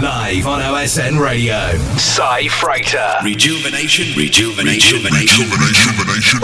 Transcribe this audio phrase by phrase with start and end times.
[0.00, 1.76] Live on OSN Radio.
[1.98, 3.16] Si Frater.
[3.22, 6.40] Rejuvenation, rejuvenation, rejuvenation, rejuvenation.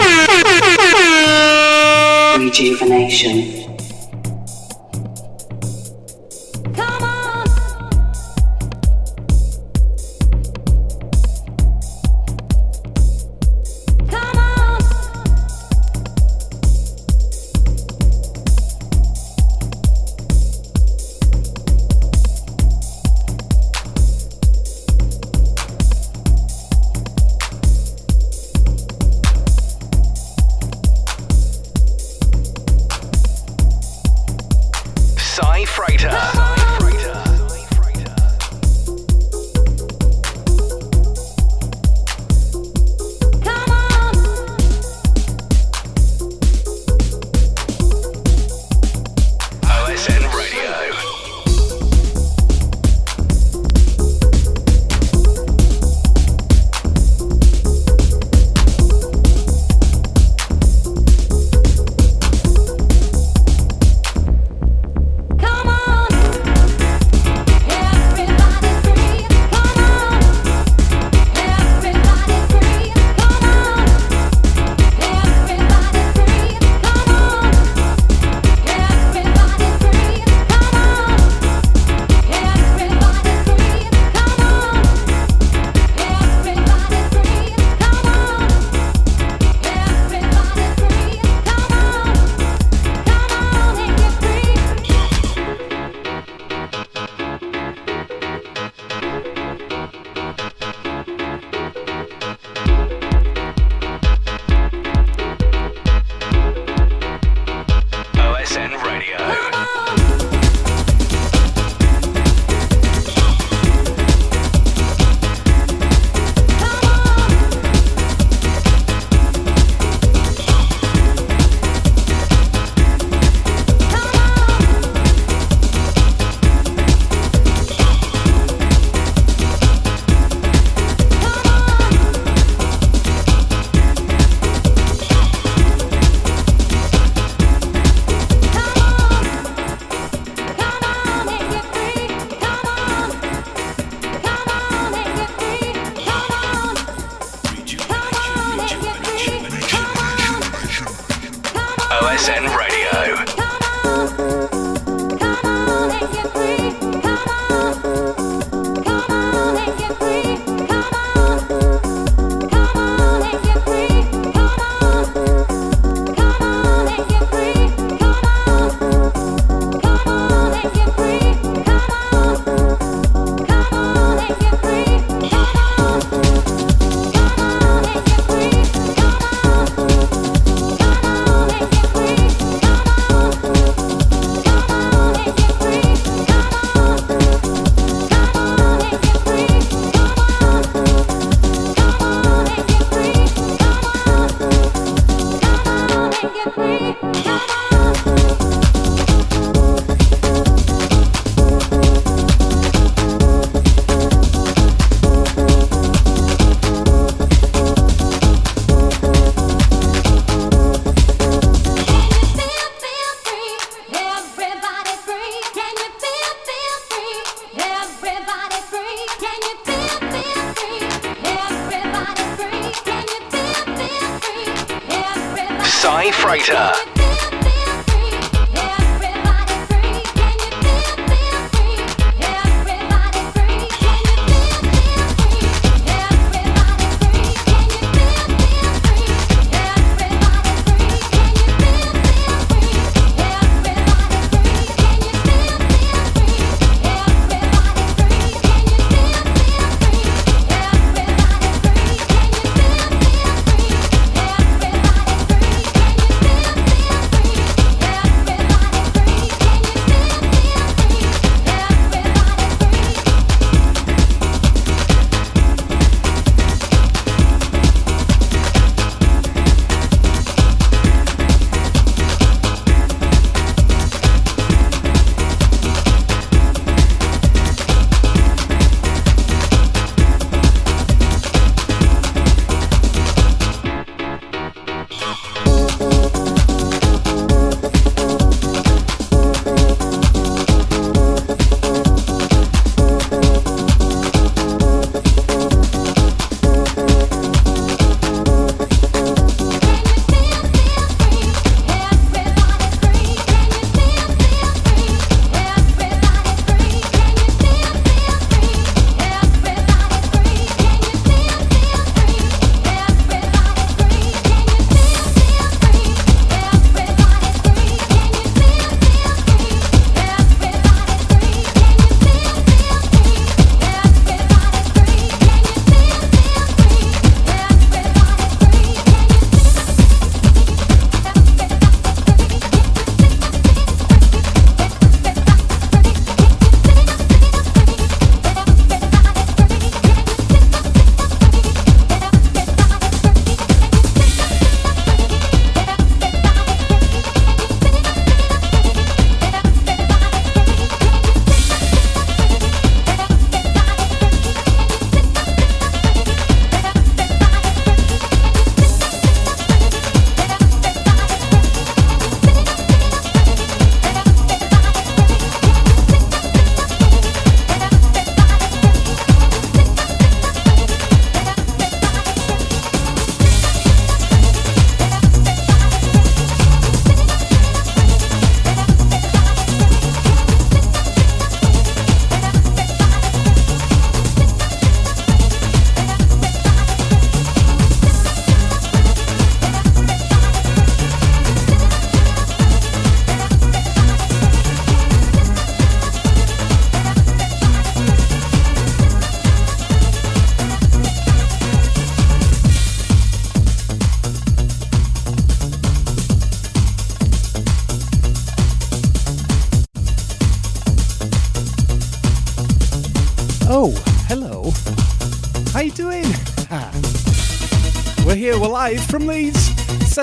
[2.37, 3.57] Rejuvenation.
[3.57, 3.66] hello.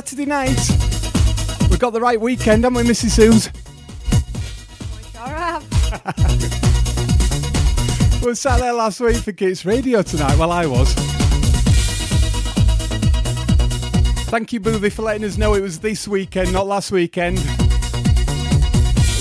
[0.04, 0.60] Saturday night.
[1.70, 3.12] We've got the right weekend, haven't we, Mrs.
[3.12, 3.50] Suze?
[5.12, 5.64] Sure have.
[8.22, 10.38] We sat there last week for Kids Radio tonight.
[10.38, 10.92] Well, I was.
[14.28, 17.38] Thank you, Boothie, for letting us know it was this weekend, not last weekend.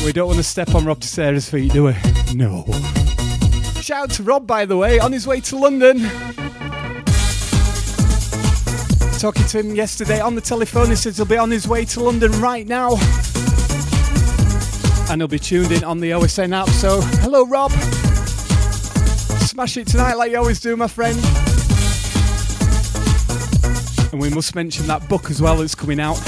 [0.06, 1.96] We don't want to step on Rob Sarah's feet, do we?
[2.34, 2.66] No.
[3.82, 6.10] Shout out to Rob, by the way, on his way to London.
[9.24, 12.02] Talking to him yesterday on the telephone, he says he'll be on his way to
[12.02, 12.98] London right now.
[15.10, 16.68] And he'll be tuned in on the OSN app.
[16.68, 17.72] So, hello, Rob.
[19.48, 21.18] Smash it tonight like you always do, my friend.
[24.12, 26.22] And we must mention that book as well that's coming out.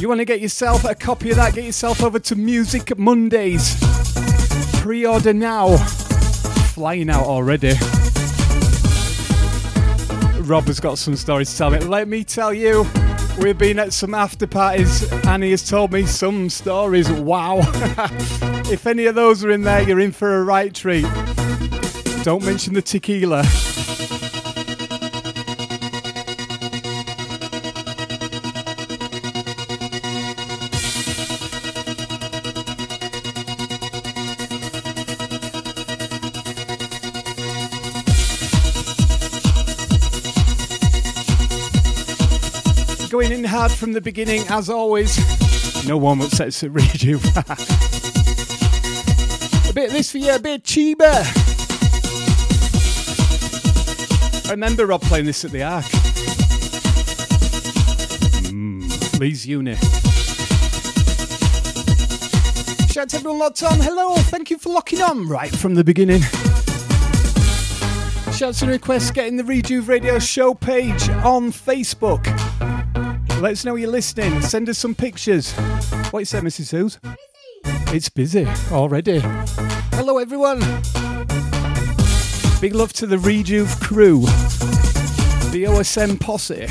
[0.00, 1.52] You want to get yourself a copy of that?
[1.52, 3.76] Get yourself over to Music Mondays.
[4.80, 5.76] Pre order now.
[6.72, 7.74] Flying out already.
[10.46, 11.78] Rob has got some stories to tell me.
[11.80, 12.86] Let me tell you,
[13.40, 17.10] we've been at some after parties and he has told me some stories.
[17.10, 17.58] Wow.
[18.70, 21.06] if any of those are in there, you're in for a right treat.
[22.22, 23.44] Don't mention the tequila.
[43.76, 45.18] From the beginning, as always.
[45.86, 47.16] No one will sets to read you.
[47.18, 47.22] a
[49.74, 51.22] bit of this for you, a bit cheaper.
[54.46, 55.84] I remember Rob playing this at the Ark.
[58.46, 59.74] Mm, Leeds Uni.
[62.86, 63.78] Shout out to everyone locked on.
[63.80, 66.22] Hello, thank you for locking on right from the beginning.
[68.32, 72.45] Shouts and requests getting the Rejuve Radio show page on Facebook.
[73.40, 74.40] Let us know you're listening.
[74.40, 75.52] Send us some pictures.
[76.10, 76.66] What you say, Mrs.
[76.68, 76.98] Suze?
[77.92, 79.20] It's busy already.
[79.92, 80.60] Hello, everyone.
[82.60, 84.22] Big love to the Rejuve crew,
[85.52, 86.66] the OSN posse,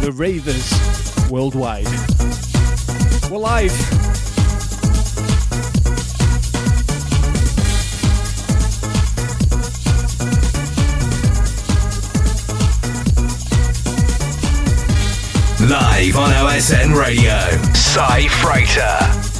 [0.00, 1.86] the Ravers worldwide.
[3.30, 4.01] We're live.
[15.68, 17.38] Live on OSN Radio.
[17.72, 19.31] Si Frater.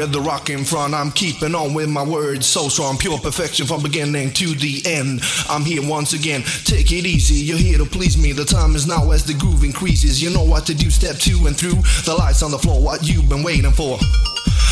[0.00, 0.94] With the rock in front.
[0.94, 2.96] I'm keeping on with my words so strong.
[2.96, 5.20] Pure perfection from beginning to the end.
[5.48, 6.42] I'm here once again.
[6.64, 7.34] Take it easy.
[7.34, 8.32] You're here to please me.
[8.32, 10.22] The time is now as the groove increases.
[10.22, 10.90] You know what to do.
[10.90, 11.82] Step two and through.
[12.04, 12.80] The lights on the floor.
[12.80, 13.98] What you've been waiting for.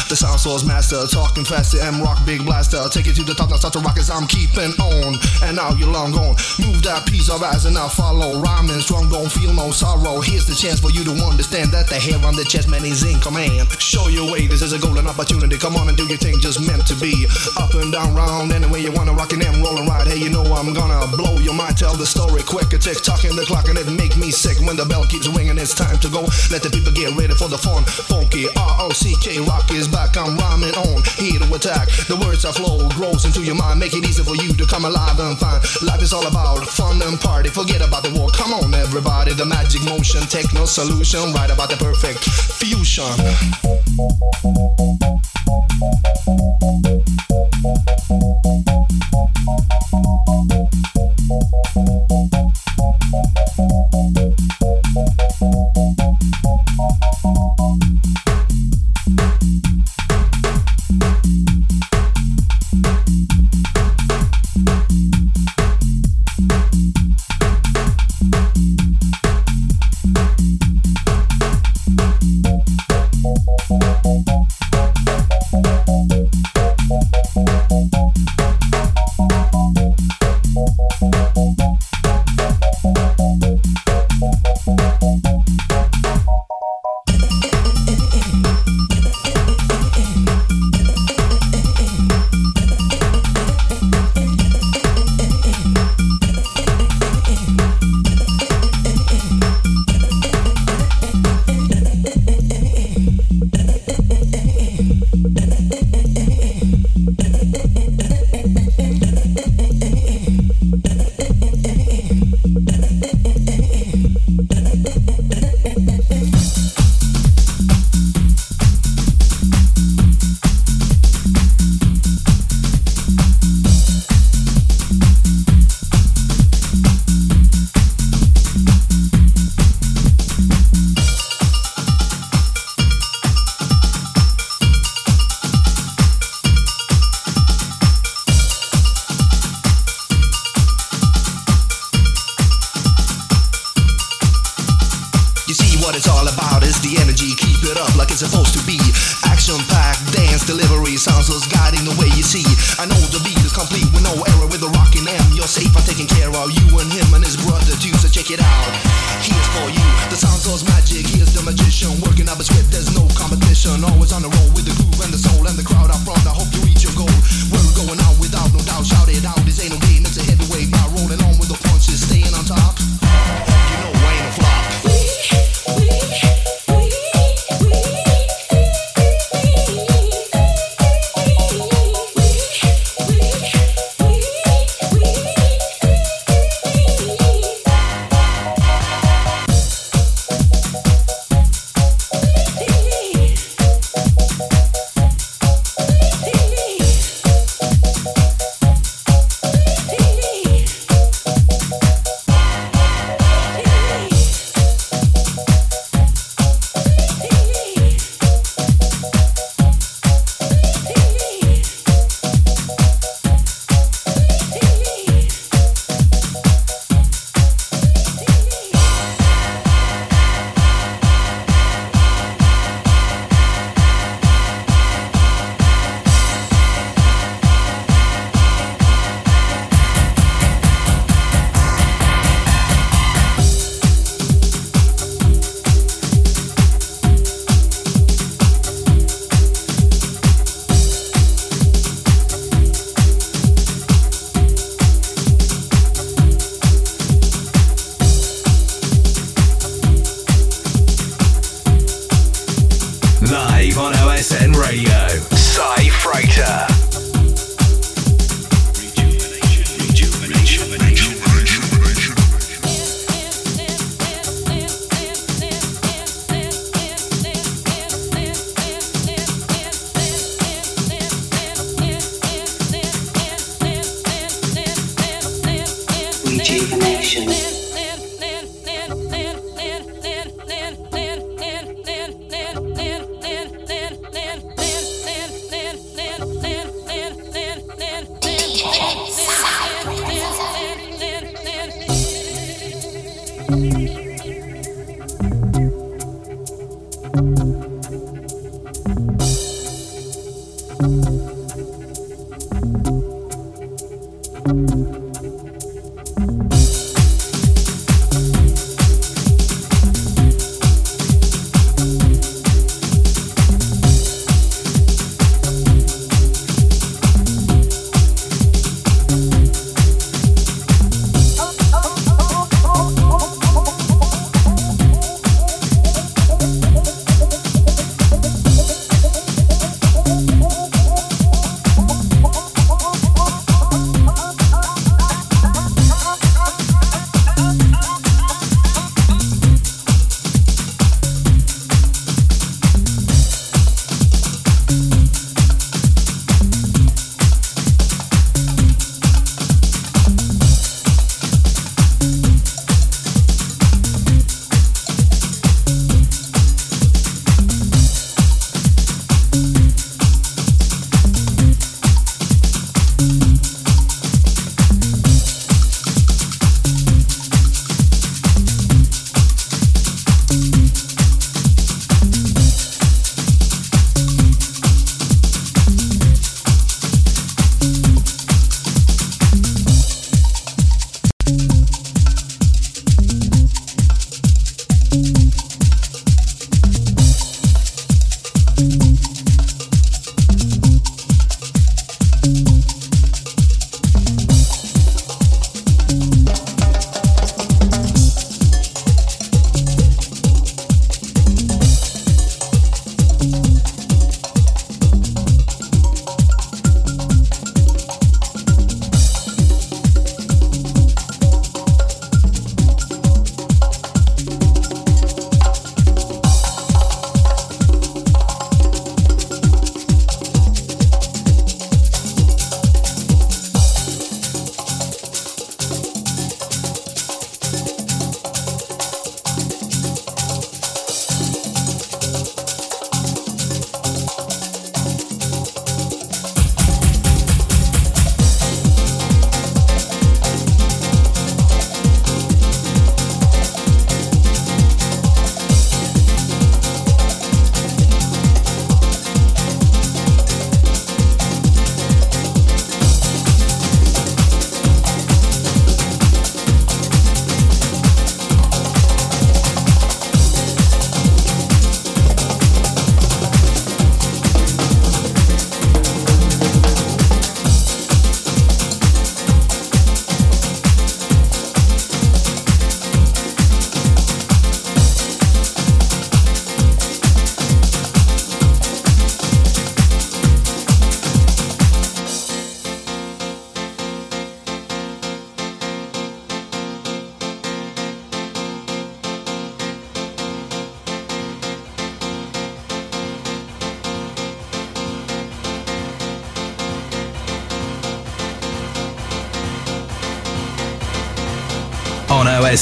[0.09, 2.81] The sound source master, talking faster, M rock big blaster.
[2.89, 5.21] Take it to the top, now start to rock as I'm keeping on.
[5.45, 6.33] And now you're long gone.
[6.65, 8.41] Move that piece of eyes and now follow.
[8.41, 10.25] Rhyming strong, don't feel no sorrow.
[10.25, 13.05] Here's the chance for you to understand that the hair on the chest man is
[13.05, 13.69] in command.
[13.77, 15.61] Show your way, this is a golden opportunity.
[15.61, 17.13] Come on and do your thing, just meant to be.
[17.61, 20.09] Up and down, round, any way you wanna rock and I'm rolling right.
[20.09, 22.73] Hey, you know I'm gonna blow your mind tell the story quick.
[22.73, 25.61] Tick tocking the clock and it make me sick when the bell keeps ringing.
[25.61, 26.25] It's time to go.
[26.49, 27.85] Let the people get ready for the fun.
[28.09, 29.98] Funky R O C K rock is back.
[29.99, 31.89] I'm rhyming on here to attack.
[32.07, 33.81] The words I flow grows into your mind.
[33.81, 35.63] Make it easy for you to come alive and find.
[35.83, 37.49] Life is all about fun and party.
[37.51, 38.31] Forget about the war.
[38.31, 39.33] Come on, everybody.
[39.35, 41.33] The magic motion, techno solution.
[41.33, 43.11] Right about the perfect fusion.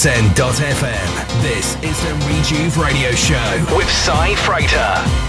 [0.07, 1.43] On OSN.FM.
[1.43, 5.26] This is the Rejuve Radio Show with Si Frater.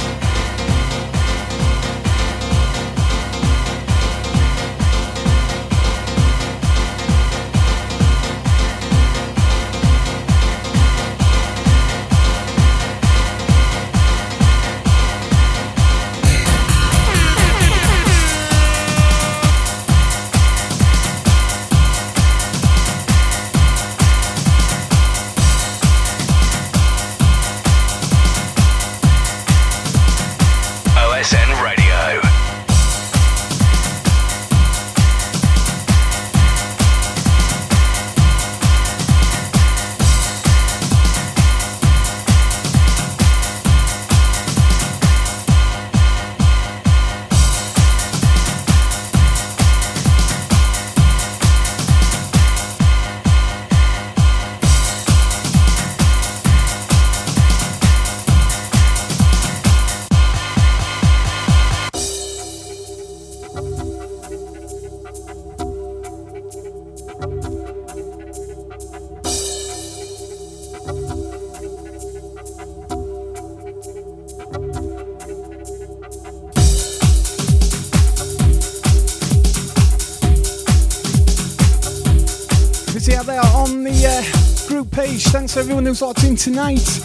[85.48, 87.00] Thanks everyone who's locked in tonight.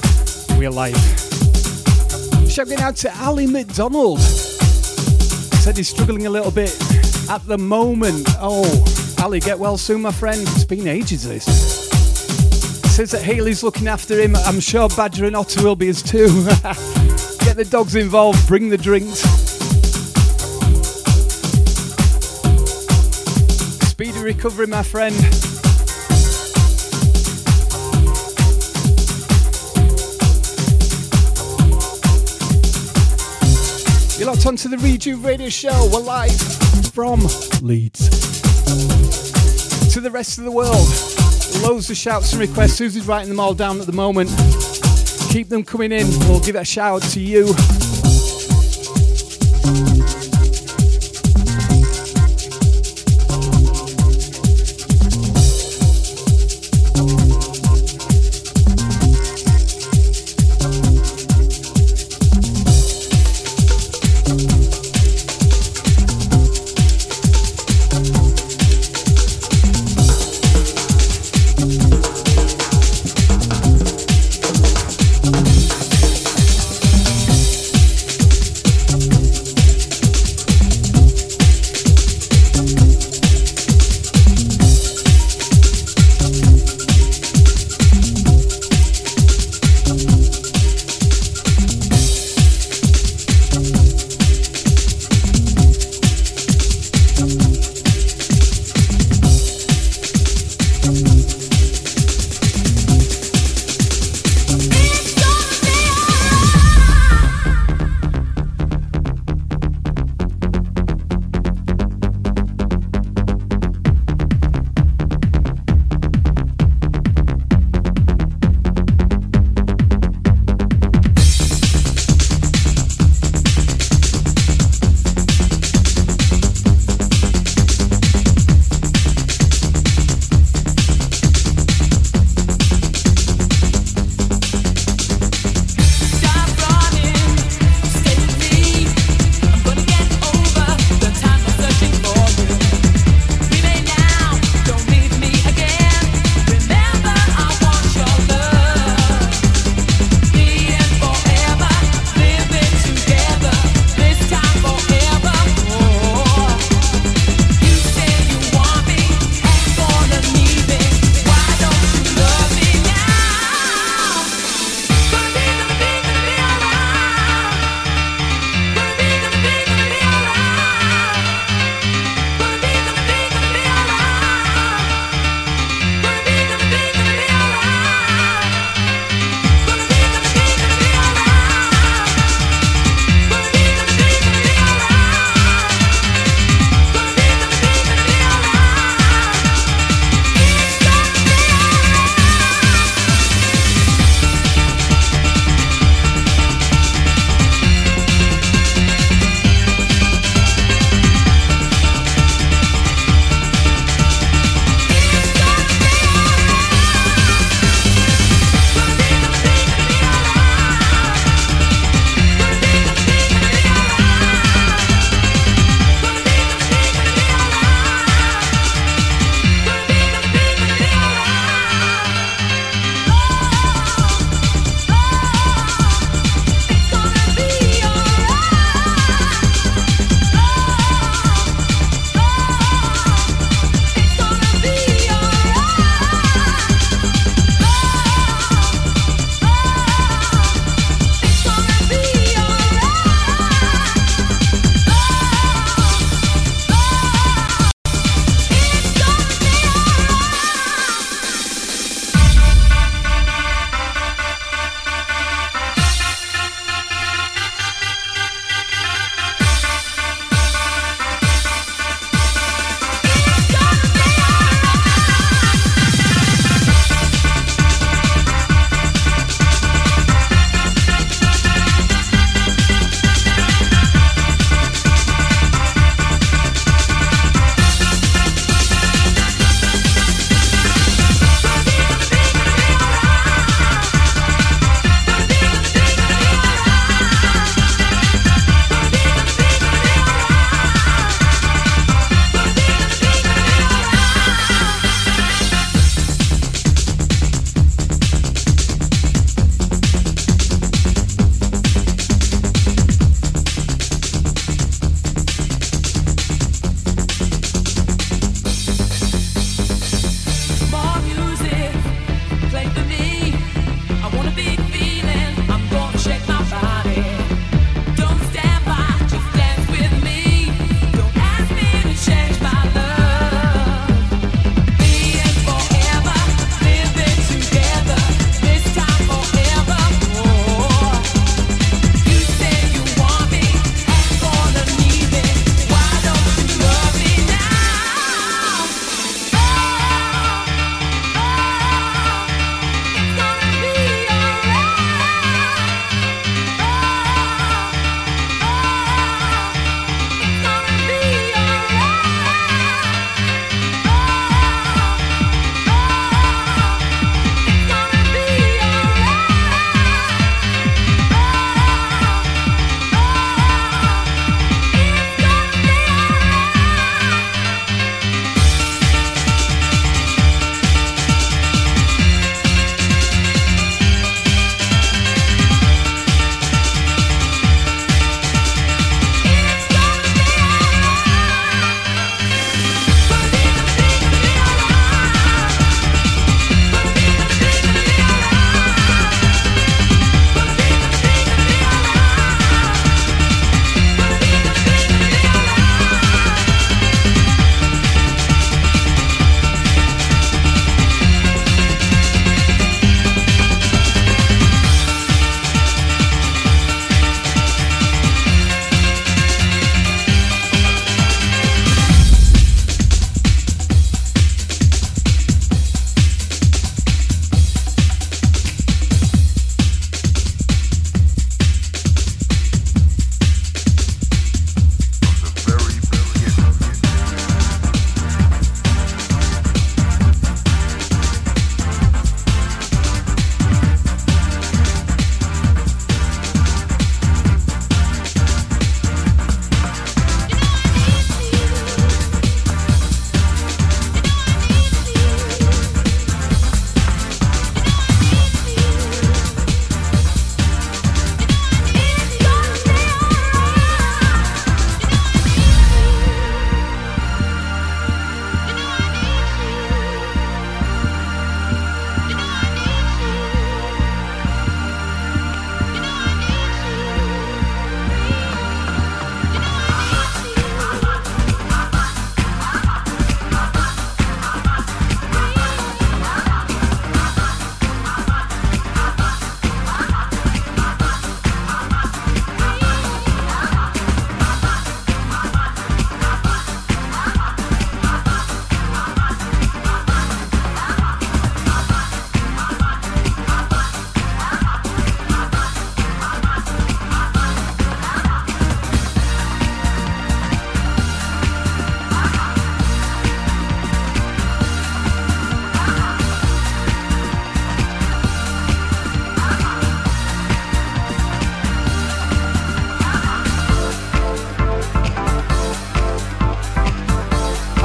[0.58, 0.96] We're live.
[2.50, 4.20] Shouting out to Ali McDonald.
[4.20, 6.76] Said he's struggling a little bit
[7.30, 8.26] at the moment.
[8.40, 8.64] Oh,
[9.22, 10.40] Ali, get well soon, my friend.
[10.40, 11.44] It's been ages, this.
[12.96, 14.34] Says that Haley's looking after him.
[14.34, 16.26] I'm sure Badger and Otter will be as too.
[17.44, 19.20] get the dogs involved, bring the drinks.
[23.86, 25.14] Speedy recovery, my friend.
[34.42, 35.88] Locked onto the Rejuve Radio Show.
[35.92, 36.32] We're live
[36.92, 37.20] from
[37.60, 38.08] Leeds
[39.92, 40.88] to the rest of the world.
[41.62, 42.72] Loads of shouts and requests.
[42.72, 44.30] Susie's writing them all down at the moment.
[45.30, 46.08] Keep them coming in.
[46.28, 47.54] We'll give it a shout out to you.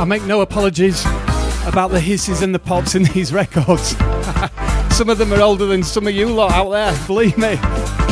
[0.08, 1.04] Make no apologies
[1.66, 3.90] about the hisses and the pops in these records.
[4.96, 7.58] some of them are older than some of you lot out there, believe me.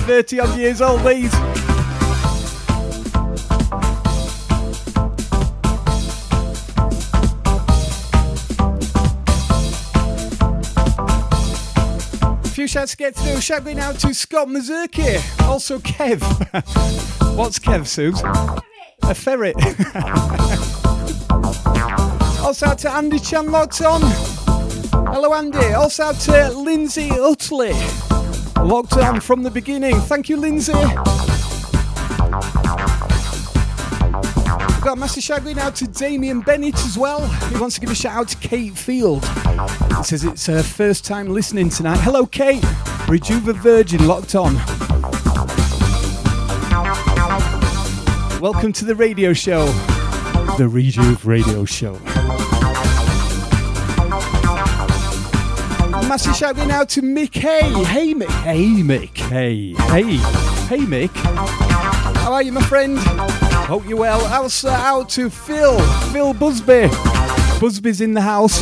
[0.05, 1.33] 30 odd years old, these.
[12.43, 13.39] A few shouts to get through.
[13.39, 15.21] Shout going out to Scott Mazurki.
[15.47, 16.21] Also Kev.
[17.37, 18.21] What's Kev, Suze?
[19.03, 19.55] A ferret.
[22.55, 23.99] Also out to Andy Chan locked on.
[25.11, 25.73] Hello Andy.
[25.73, 27.73] Also out to Lindsay Utley.
[28.63, 29.99] Locked on from the beginning.
[30.01, 30.71] Thank you, Lindsay.
[34.81, 37.27] Got a massive shout out to Damien Bennett as well.
[37.49, 39.25] He wants to give a shout out to Kate Field.
[39.97, 41.99] He says it's her first time listening tonight.
[41.99, 42.63] Hello, Kate.
[43.07, 44.55] Rejuva Virgin locked on.
[48.39, 49.65] Welcome to the radio show,
[50.57, 51.99] the Rejuve Radio Show.
[56.07, 57.71] Massive shout out to Mick Hay.
[57.85, 58.29] Hey Mick.
[58.43, 59.17] Hey Mick.
[59.17, 59.73] Hey.
[59.89, 60.17] Hey.
[60.67, 61.09] Hey Mick.
[62.17, 62.97] How are you, my friend?
[62.99, 64.21] Hope you're well.
[64.27, 65.79] Also out to Phil.
[66.11, 66.89] Phil Busby.
[67.59, 68.61] Busby's in the house.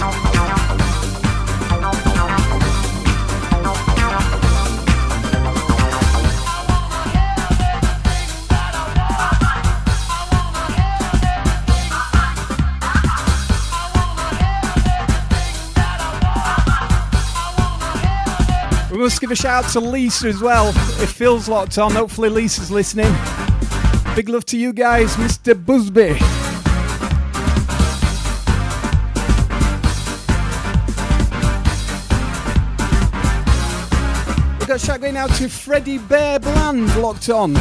[19.14, 20.70] Must give a shout out to Lisa as well.
[20.70, 21.92] It feels locked on.
[21.92, 23.14] Hopefully, Lisa's listening.
[24.16, 25.54] Big love to you guys, Mr.
[25.54, 26.14] Busby.
[34.58, 37.54] We've got shout going out to Freddie Bear Bland locked on.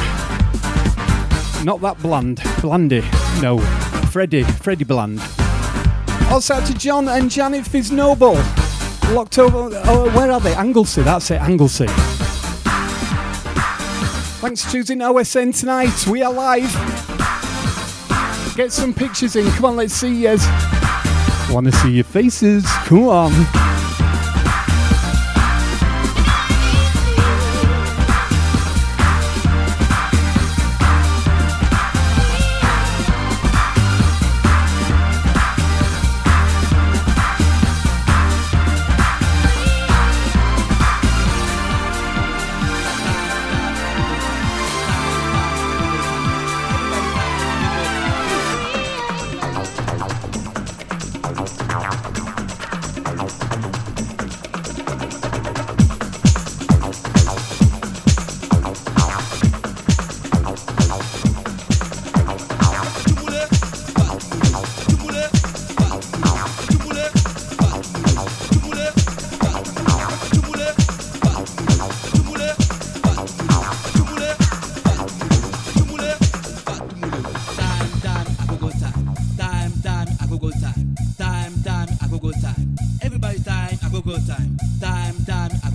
[1.65, 3.05] Not that bland, Blandy.
[3.43, 3.59] No,
[4.11, 5.21] Freddie, Freddie Bland.
[6.31, 8.62] Also out to John and Janet Fiznoble.
[9.13, 9.69] Locked over.
[9.85, 10.55] Oh, where are they?
[10.55, 11.03] Anglesey.
[11.03, 11.41] That's it.
[11.41, 11.87] Anglesey.
[14.41, 16.07] Thanks for choosing OSN tonight.
[16.07, 16.73] We are live.
[18.57, 19.51] Get some pictures in.
[19.53, 20.37] Come on, let's see you.
[21.51, 22.65] Want to see your faces?
[22.87, 23.33] Come on.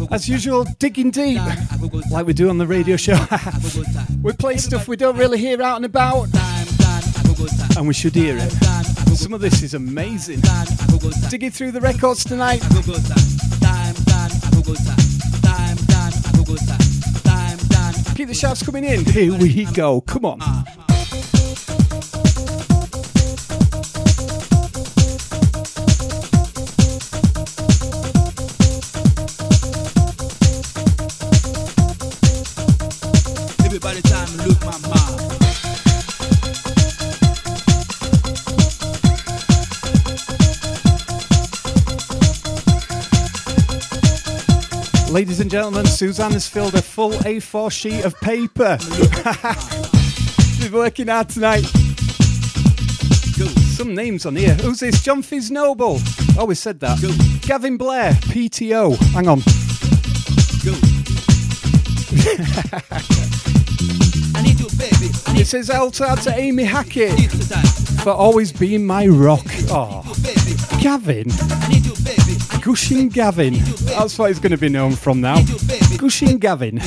[0.11, 1.41] As usual, digging deep,
[2.11, 3.17] like we do on the radio show.
[4.23, 6.27] we play stuff we don't really hear out and about,
[7.77, 8.51] and we should hear it.
[9.15, 10.41] Some of this is amazing.
[11.29, 12.61] Digging through the records tonight.
[18.15, 19.03] Keep the shouts coming in.
[19.05, 20.01] Here we go.
[20.01, 20.39] Come on.
[45.17, 48.77] Ladies and gentlemen, Suzanne has filled a full A4 sheet of paper.
[50.61, 51.63] She's working hard tonight.
[53.75, 54.53] Some names on here.
[54.53, 55.01] Who's this?
[55.01, 55.99] John Fiznoble.
[56.37, 56.99] Oh, we said that.
[57.41, 58.95] Gavin Blair, PTO.
[59.13, 59.39] Hang on.
[65.35, 67.31] it says out to Amy Hackett
[68.03, 69.47] for always being my rock.
[69.71, 70.03] Oh,
[70.79, 71.31] Gavin.
[72.67, 73.53] Gushing Gavin.
[73.85, 75.41] That's what he's going to be known from now.
[75.95, 76.75] Gushing Gavin.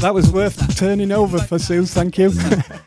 [0.00, 2.32] that was worth turning over for Sue, thank you.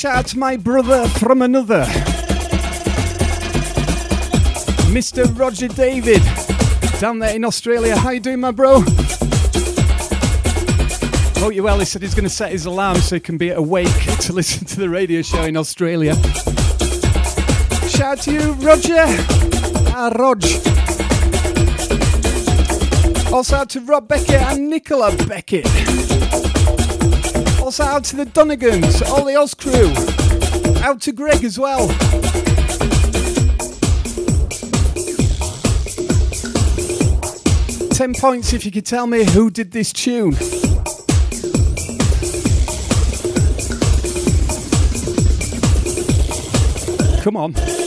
[0.00, 1.84] shout out to my brother from another,
[4.88, 5.38] Mr.
[5.38, 6.22] Roger David,
[7.00, 7.94] down there in Australia.
[7.94, 8.80] How you doing, my bro?
[11.38, 11.78] Hope you well.
[11.78, 14.66] He said he's going to set his alarm so he can be awake to listen
[14.68, 16.14] to the radio show in Australia.
[17.90, 19.04] Shout out to you, Roger.
[19.92, 20.42] Ah, Rog.
[23.34, 26.19] Also out to Rob Beckett and Nicola Beckett.
[27.82, 29.92] Out to the Donegans, all the Oz crew.
[30.82, 31.88] Out to Greg as well.
[37.90, 40.34] Ten points if you could tell me who did this tune.
[47.22, 47.79] Come on.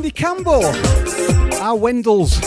[0.00, 2.40] Wendy Campbell, our Wendells.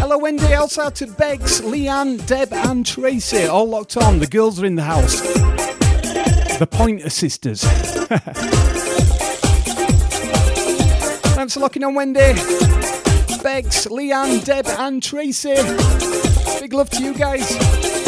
[0.00, 0.52] Hello, Wendy.
[0.54, 3.44] Also to Begs, Leanne, Deb, and Tracy.
[3.44, 4.18] All locked on.
[4.18, 5.20] The girls are in the house.
[6.58, 7.62] The Pointer Sisters.
[11.36, 12.18] Thanks for locking on, Wendy.
[13.44, 15.54] Begs, Leanne, Deb, and Tracy.
[16.58, 18.01] Big love to you guys.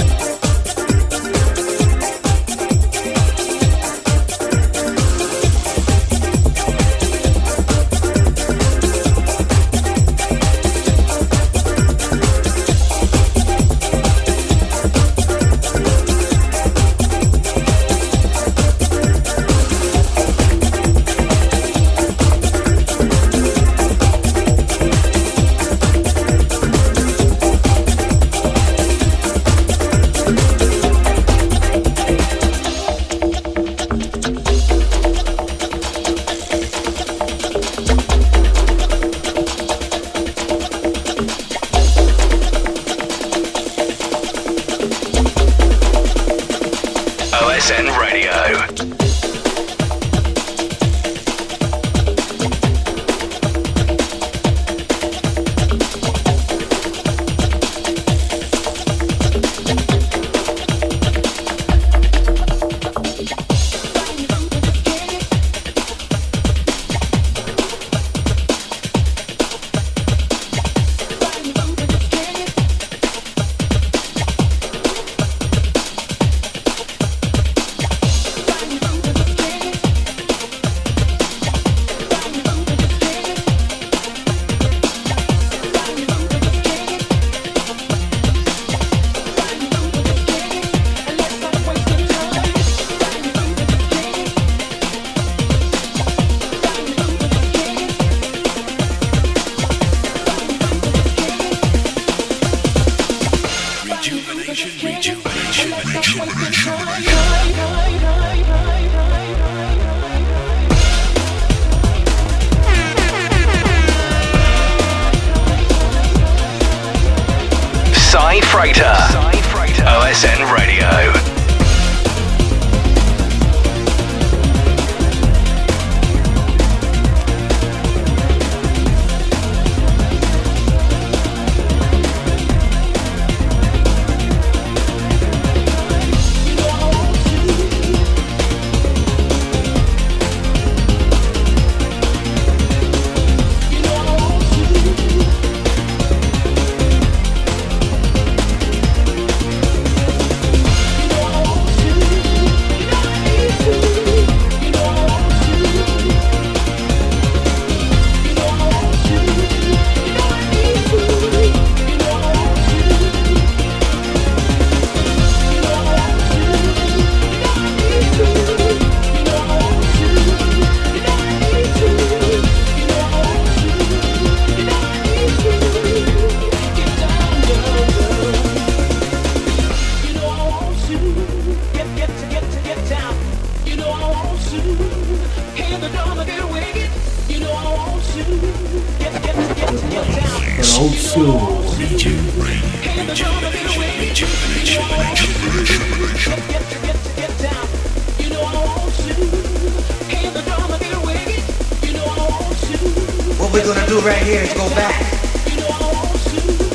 [203.36, 205.02] What we're gonna do right here is go back,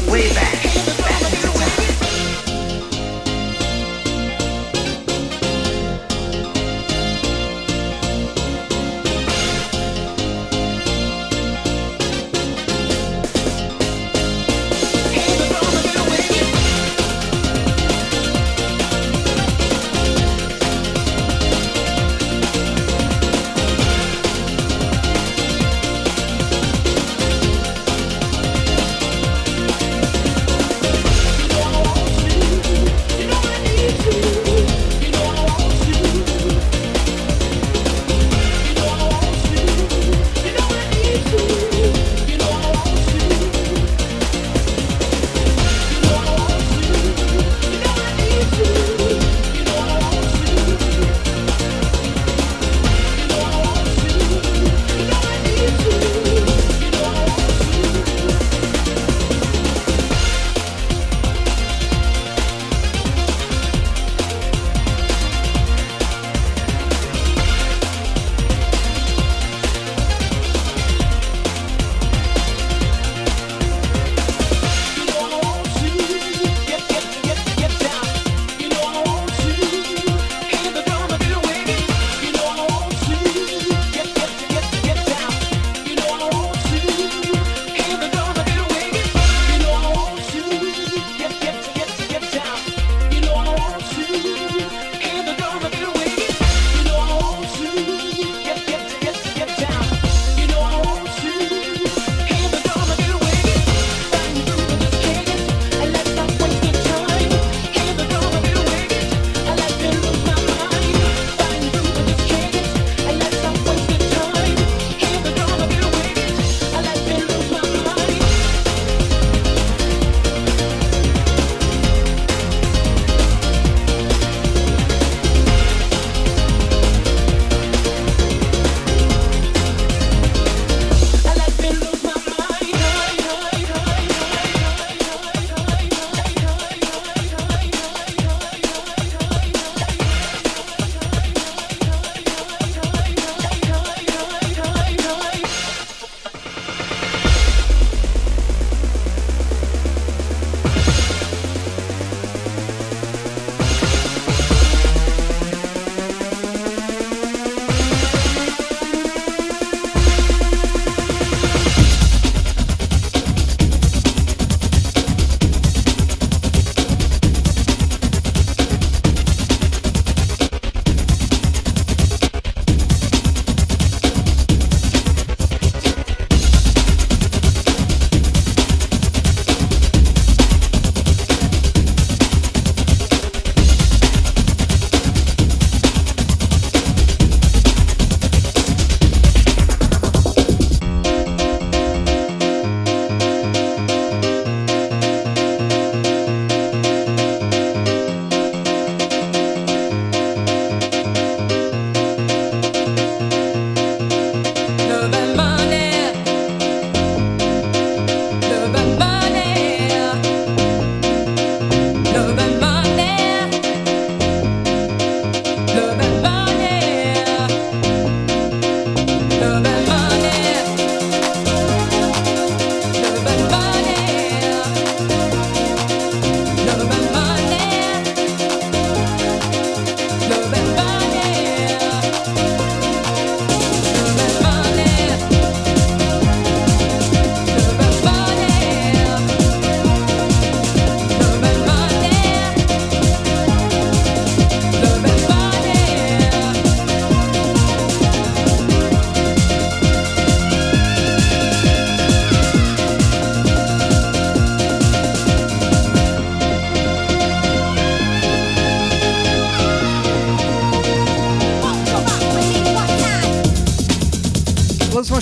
[0.08, 0.89] way back.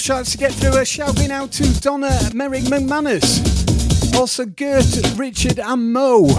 [0.08, 0.78] Shots to get through.
[0.78, 3.44] A shouting out to Donna Merrick McManus.
[4.16, 4.86] Also, Gert,
[5.18, 6.30] Richard, and Mo.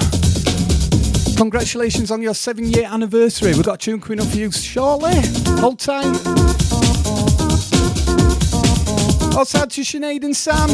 [1.37, 3.53] Congratulations on your seven year anniversary.
[3.53, 5.21] We've got a tune coming up for you shortly.
[5.61, 6.07] Hold tight.
[9.37, 10.71] Also, to Sinead and Sam,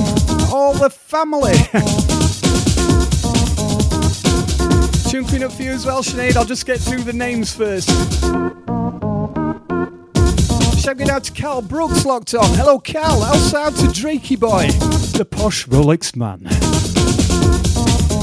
[0.55, 1.51] all the family.
[5.11, 6.37] tune coming up for you as well, Sinead.
[6.37, 7.91] I'll just get through the names first.
[11.15, 12.45] Out to Cal Brooks locked on.
[12.57, 13.23] Hello, Cal.
[13.23, 14.67] Also out to Drakey Boy,
[15.17, 16.45] the posh Rolex man.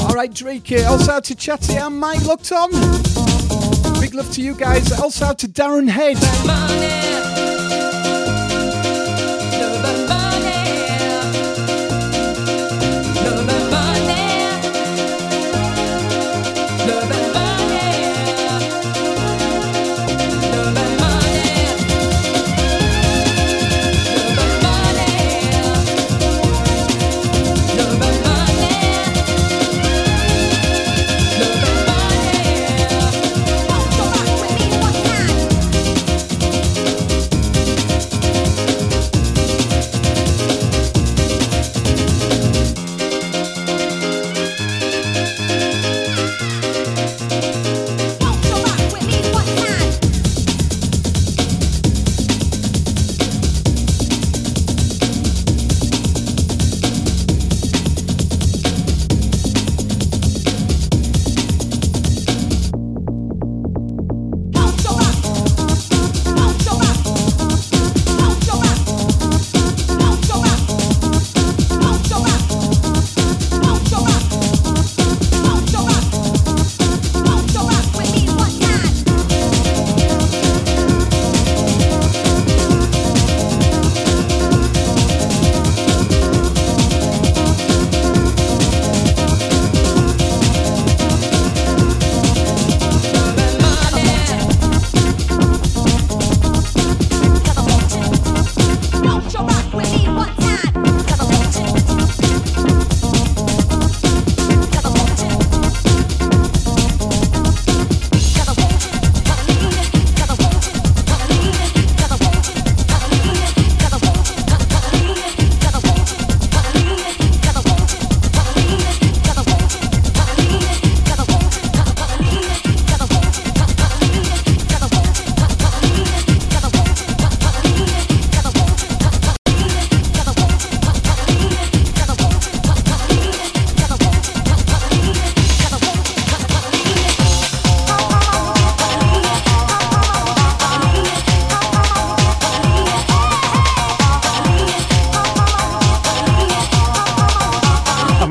[0.01, 0.85] All right, Drakey.
[0.85, 2.69] Also out to Chatty and Mike locked on.
[4.01, 4.91] Big love to you guys.
[4.99, 7.10] Also out to Darren Head.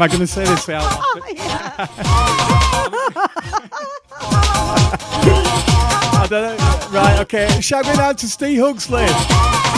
[0.00, 0.82] Am I going to say this out?
[0.82, 1.20] Oh,
[6.14, 6.98] I don't know.
[6.98, 7.60] Right, okay.
[7.60, 9.06] Shouting out to Steve Huxley.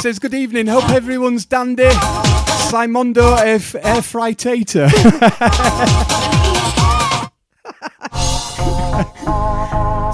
[0.00, 0.68] Says, Good evening.
[0.68, 1.90] Hope everyone's dandy.
[2.70, 3.74] Simondo F.
[3.74, 4.88] Air Fritator.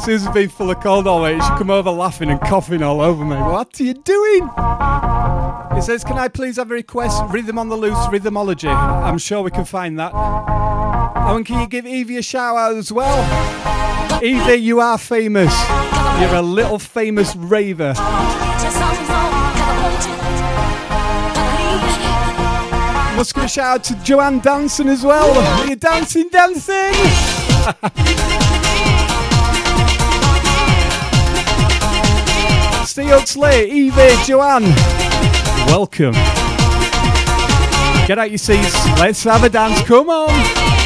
[0.02, 1.42] Susan's been full of cold all week.
[1.42, 3.36] She come over laughing and coughing all over me.
[3.36, 4.48] What are you doing?
[5.78, 7.22] It says, Can I please have a request?
[7.28, 8.66] Rhythm on the loose, rhythmology.
[8.66, 10.10] I'm sure we can find that.
[10.12, 14.20] Oh, and can you give Evie a shout out as well?
[14.20, 15.54] Evie, you are famous.
[16.20, 17.94] You're a little famous raver.
[23.16, 25.38] Must give a shout out to Joanne Danson as well.
[25.60, 26.92] Are you dancing, dancing?
[32.84, 34.64] Steve Huxley, Evie, Joanne,
[35.68, 36.14] welcome.
[38.06, 40.77] Get out your seats, let's have a dance, come on.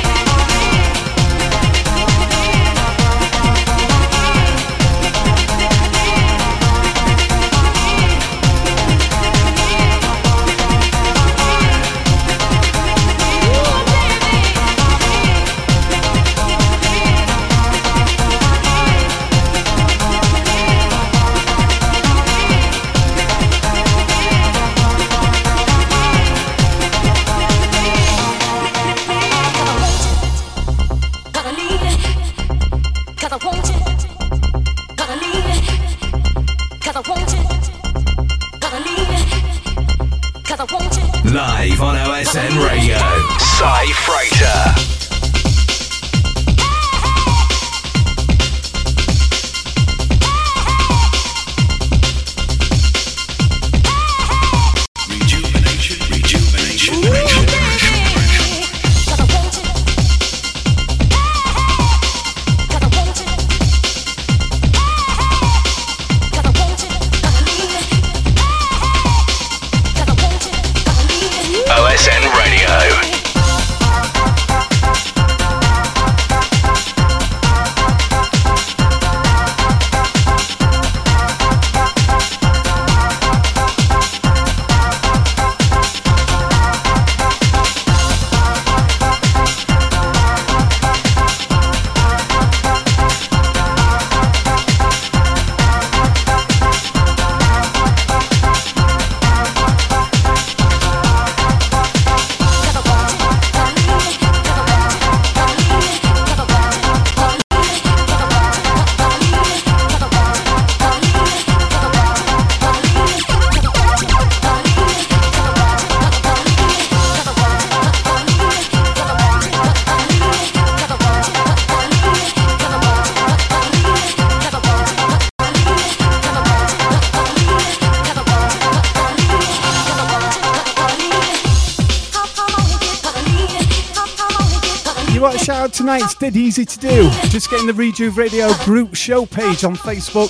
[136.23, 137.11] Dead easy to do.
[137.31, 140.29] Just get in the Rejuve Radio group show page on Facebook.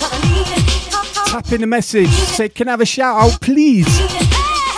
[1.31, 2.09] Tap in a message.
[2.09, 3.87] Say, can I have a shout out, please?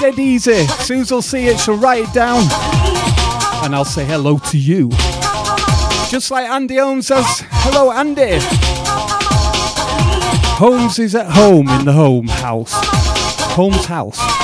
[0.01, 0.67] Dead easy.
[0.67, 1.61] Suze will see it.
[1.61, 2.43] She'll write it down.
[3.63, 4.91] And I'll say hello to you.
[6.11, 8.39] Just like Andy Holmes says, hello, Andy.
[10.59, 12.73] Holmes is at home in the home house.
[13.55, 14.44] Holmes house.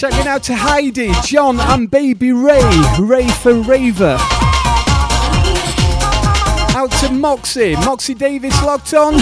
[0.00, 2.62] Shouting out to Heidi, John, and baby Ray.
[2.98, 4.16] Ray for Raver.
[6.74, 7.76] Out to Moxie.
[7.76, 9.12] Moxie Davis locked on.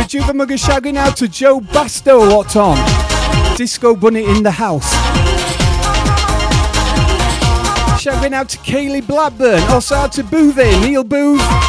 [0.00, 2.78] Rejuva Mugger shouting out to Joe Basto locked on.
[3.58, 4.90] Disco Bunny in the house.
[8.00, 9.60] Shouting out to Kaylee Blackburn.
[9.64, 11.67] Also out to Boothy, Neil Booth.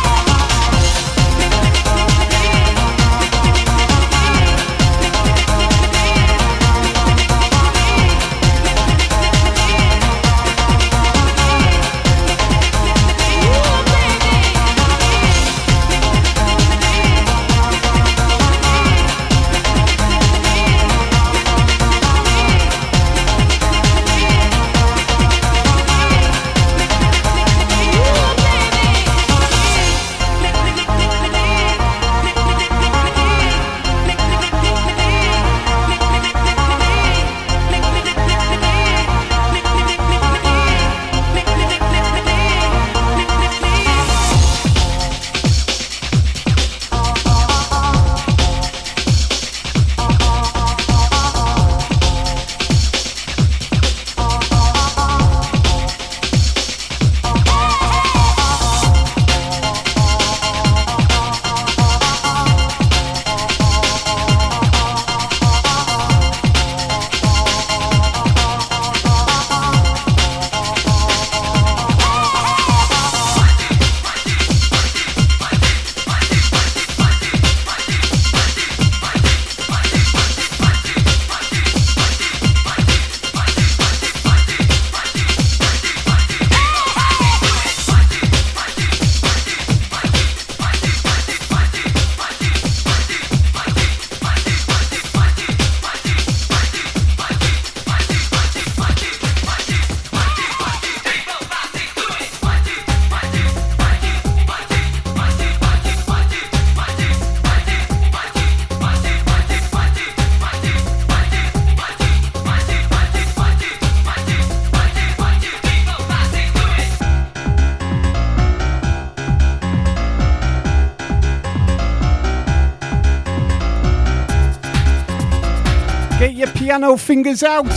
[126.89, 127.65] Piano fingers out.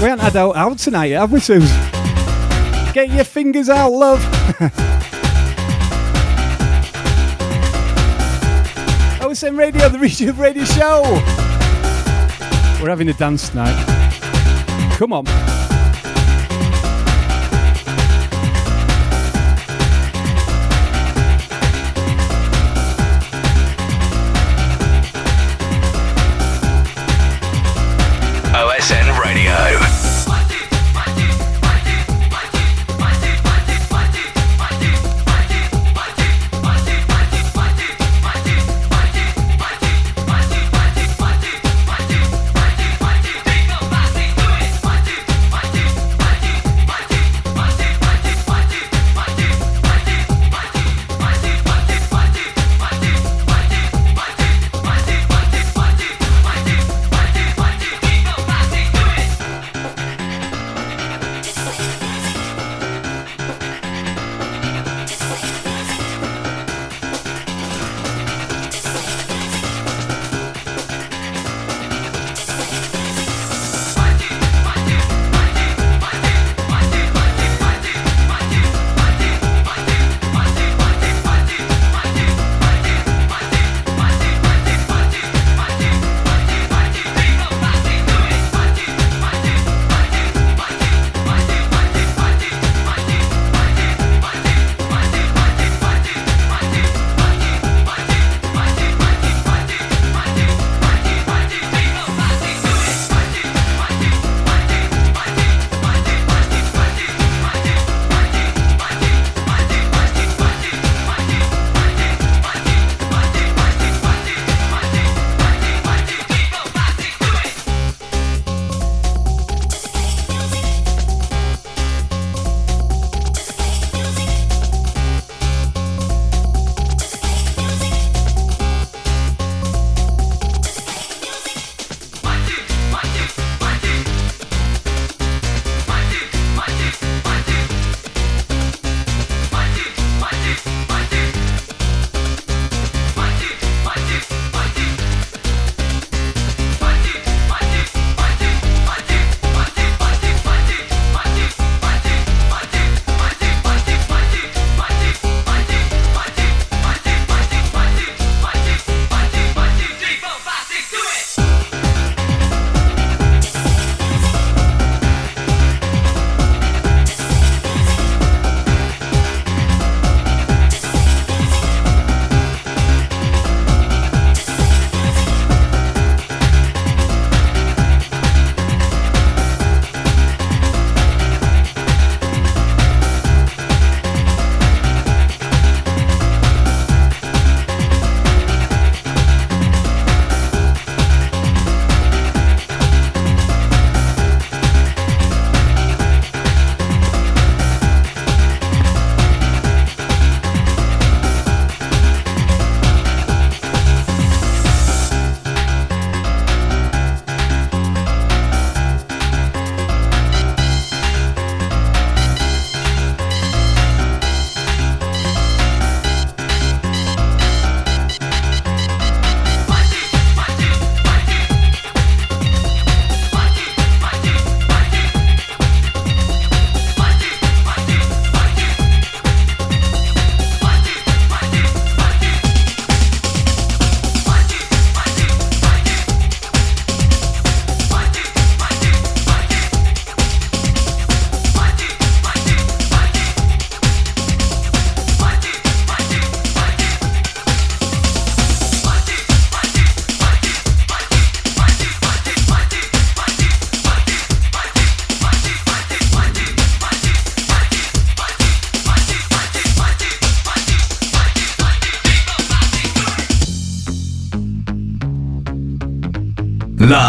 [0.00, 1.72] we haven't had out, out tonight, have we, Suze?
[2.92, 4.20] Get your fingers out, love.
[9.18, 11.02] Oh, OSN Radio, the Rejuve Radio Show.
[12.80, 13.74] We're having a dance tonight.
[14.96, 15.24] Come on.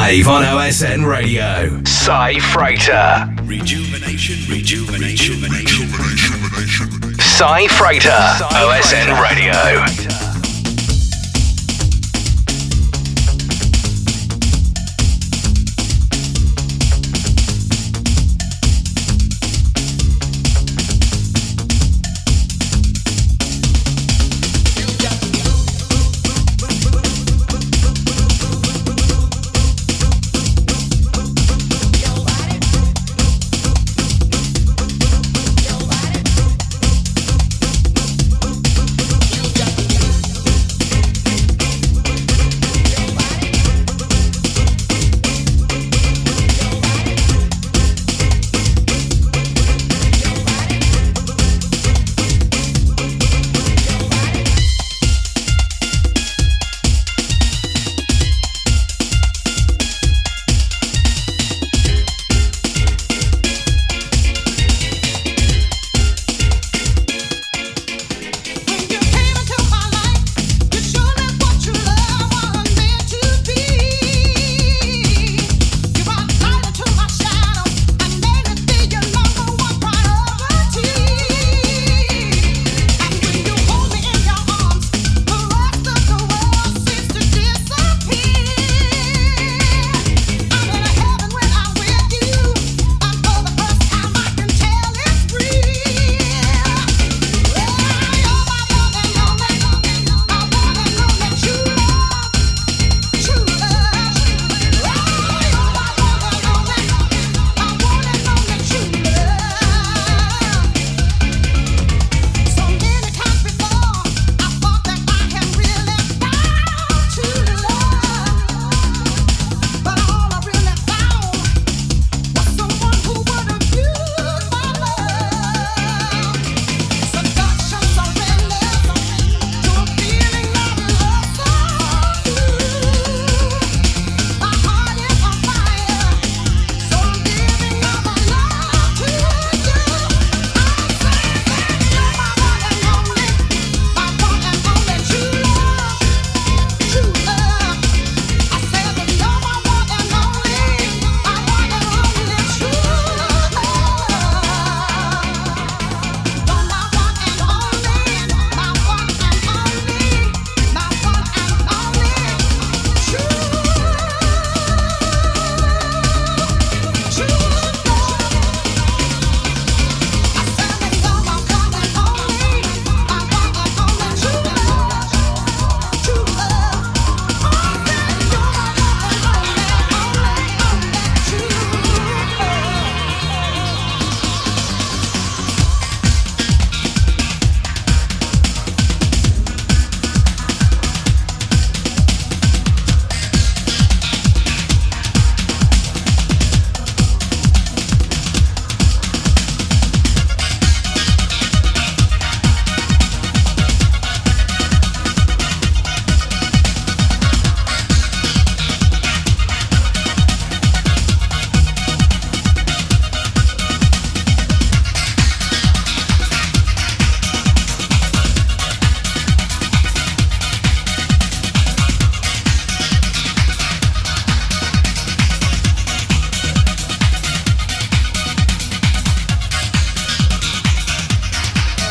[0.07, 1.83] Live on OSN Radio.
[1.83, 3.27] Si Frater.
[3.43, 7.19] Rejuvenation, rejuvenation, rejuvenation.
[7.19, 8.37] Si Frater.
[8.53, 10.06] OSN Radio.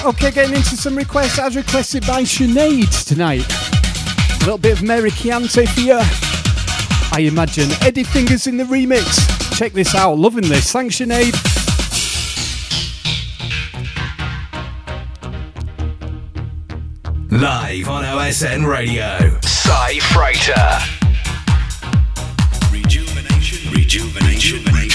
[0.07, 3.45] Okay, getting into some requests as requested by Sinead tonight.
[4.37, 5.99] A little bit of Mary Chiante for you.
[7.13, 9.59] I imagine Eddie Fingers in the remix.
[9.59, 10.71] Check this out, loving this.
[10.71, 11.35] Thanks, Sinead.
[17.33, 19.41] Live on OSN Radio.
[19.43, 20.55] Si Frater.
[22.71, 24.86] Rejuvenation, rejuvenation, rejuvenation.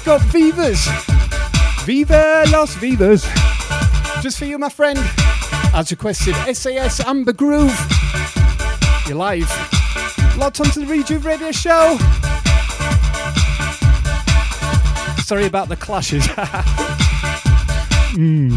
[0.00, 0.88] Scott Vivas.
[1.84, 3.22] Viva Las Vivas.
[4.22, 4.98] Just for you, my friend.
[5.74, 7.78] As requested, SAS Amber Groove.
[9.06, 9.50] You're live.
[10.38, 11.98] Locked onto the Rejuve Radio Show.
[15.22, 16.26] Sorry about the clashes.
[18.16, 18.56] mm.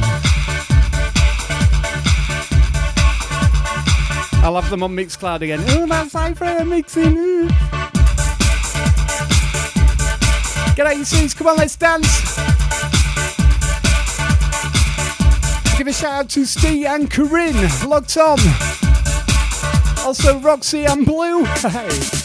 [4.41, 5.61] I'll have them on Mixcloud again.
[5.68, 7.43] Oh, that's Cypher mixing.
[10.75, 12.35] Get out your seats, come on, let's dance.
[15.77, 18.39] Give a shout out to Steve and Corinne, locked on.
[20.05, 21.45] Also Roxy and Blue.
[21.55, 22.23] Hey.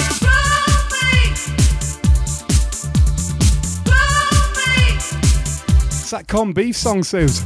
[6.27, 7.43] Corned beef song, Suze.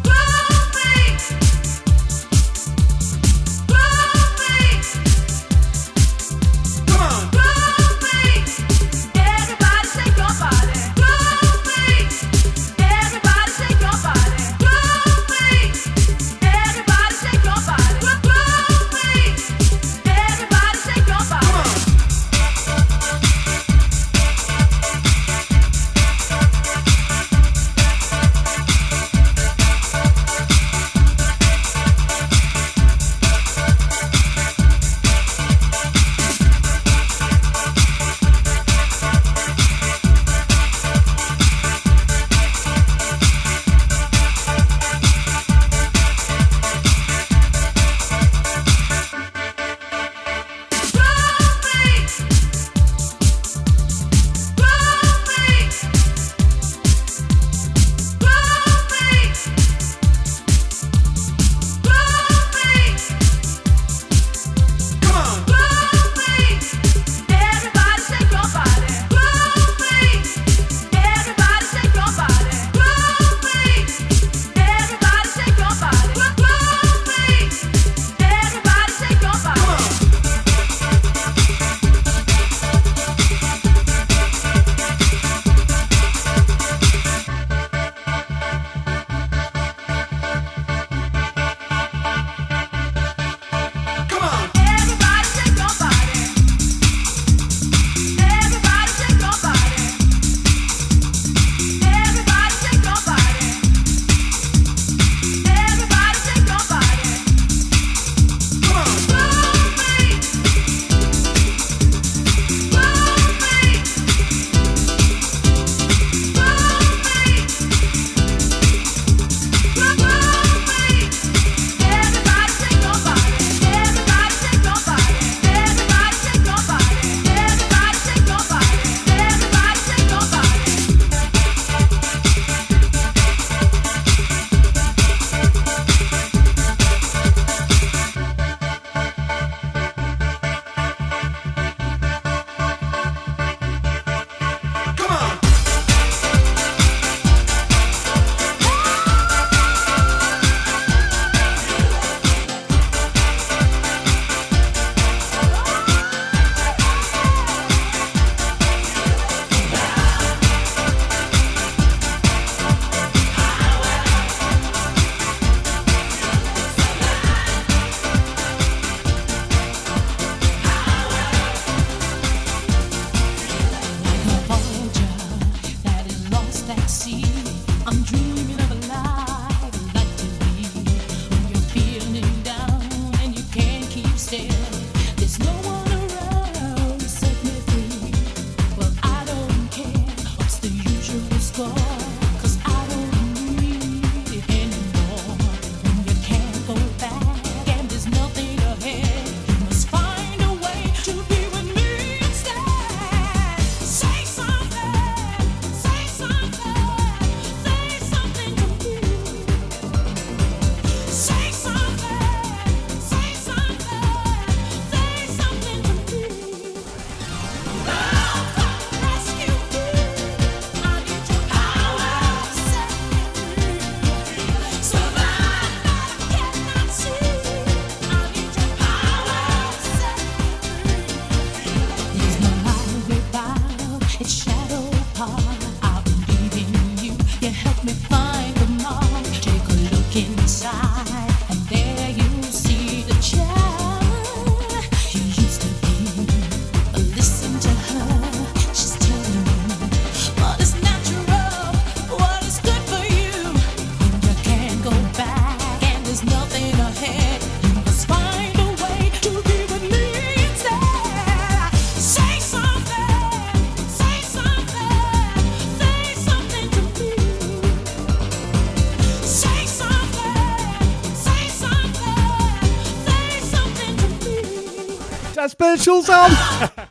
[275.73, 276.31] That's Birchall's on.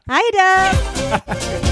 [0.10, 1.71] Hi, Dad.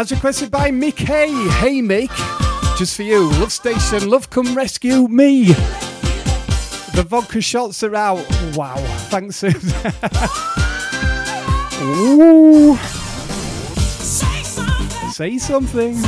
[0.00, 1.30] As requested by Mick Hay.
[1.58, 2.08] Hey, Mick.
[2.78, 3.28] Just for you.
[3.32, 4.08] Lovestation.
[4.08, 5.52] Love Come Rescue Me.
[6.94, 8.26] The vodka shots are out.
[8.56, 8.76] Wow.
[9.10, 9.60] Thanks, Susan.
[11.82, 12.76] Ooh.
[15.12, 15.98] Say something.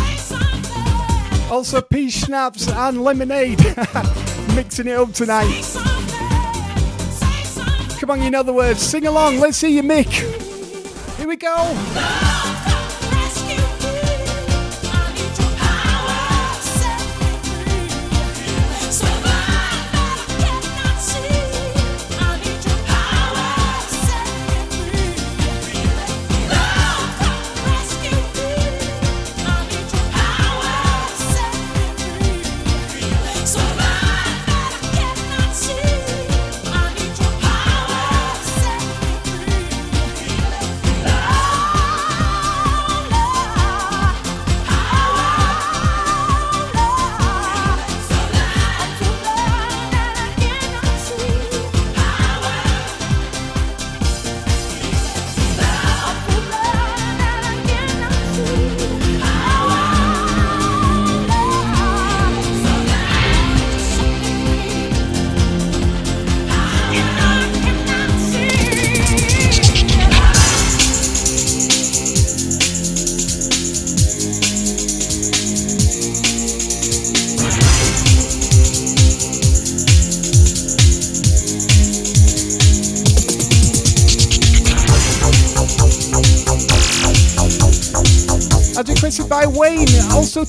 [1.50, 3.58] Also, peach schnapps and lemonade.
[4.54, 5.52] Mixing it up tonight.
[8.00, 8.80] Come on, you know the words.
[8.80, 9.38] Sing along.
[9.38, 10.08] Let's see you, Mick.
[11.18, 12.31] Here we go.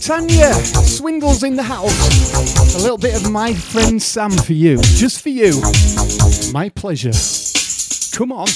[0.04, 0.52] Tanya.
[0.84, 2.76] Swindles in the house.
[2.76, 4.78] A little bit of my friend Sam for you.
[4.82, 5.62] Just for you.
[6.52, 7.14] My pleasure.
[8.12, 8.48] Come on.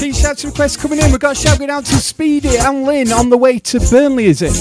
[0.00, 1.10] These shouts requests coming in.
[1.10, 4.26] We've got a shout going out to Speedy and Lynn on the way to Burnley,
[4.26, 4.56] is it?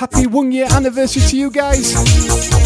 [0.00, 2.59] Happy one year anniversary to you guys.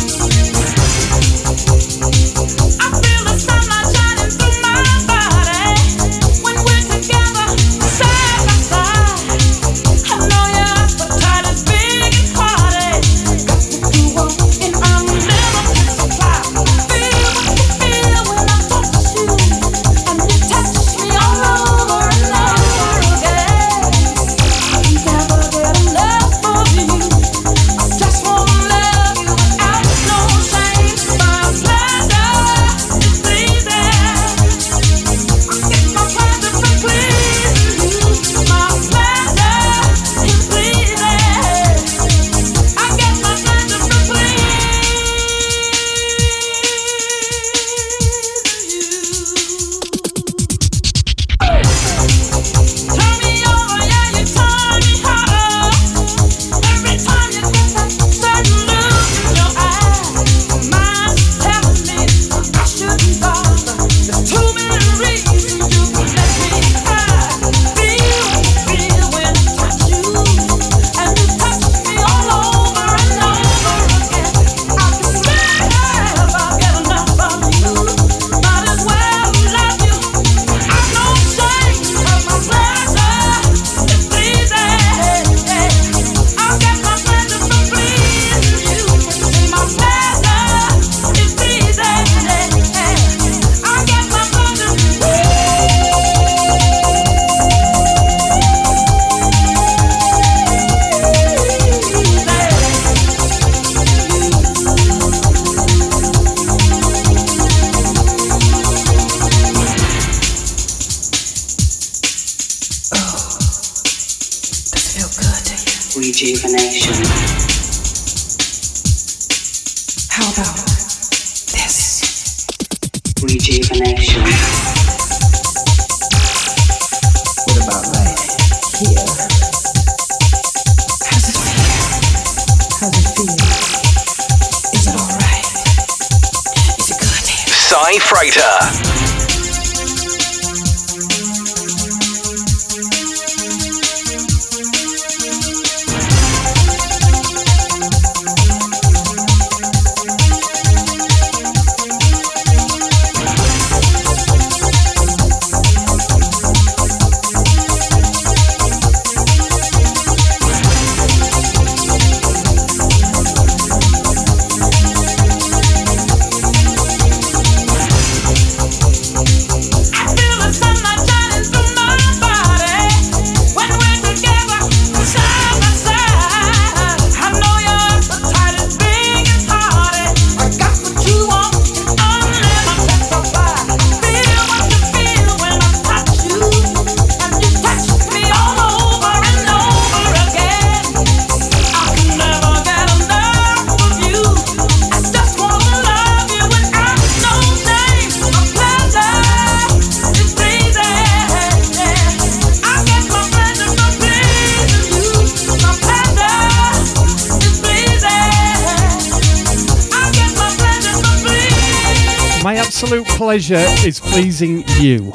[213.35, 215.11] Pleasure is pleasing you.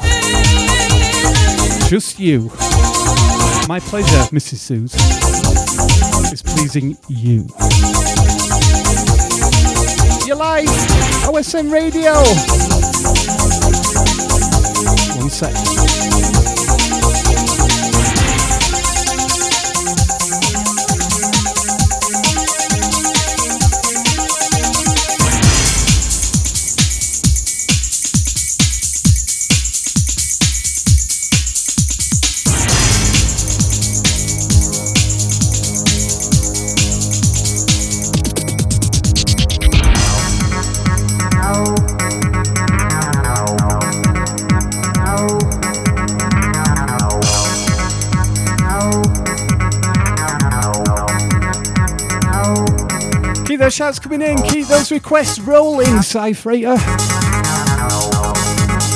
[1.88, 2.50] Just you.
[3.66, 4.58] My pleasure, Mrs.
[4.58, 4.94] Suze,
[6.30, 7.48] is pleasing you.
[10.26, 10.68] You like
[11.24, 12.12] OSN Radio?
[15.18, 15.89] One sec.
[53.80, 56.76] Shouts coming in, keep those requests rolling, Si Frater.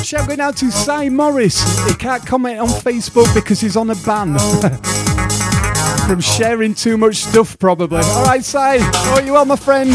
[0.05, 1.87] Shout going out to Cy Morris.
[1.89, 4.39] He can't comment on Facebook because he's on a ban.
[6.07, 8.03] From sharing too much stuff, probably.
[8.03, 9.89] Alright, Cy, how are you on, my friend?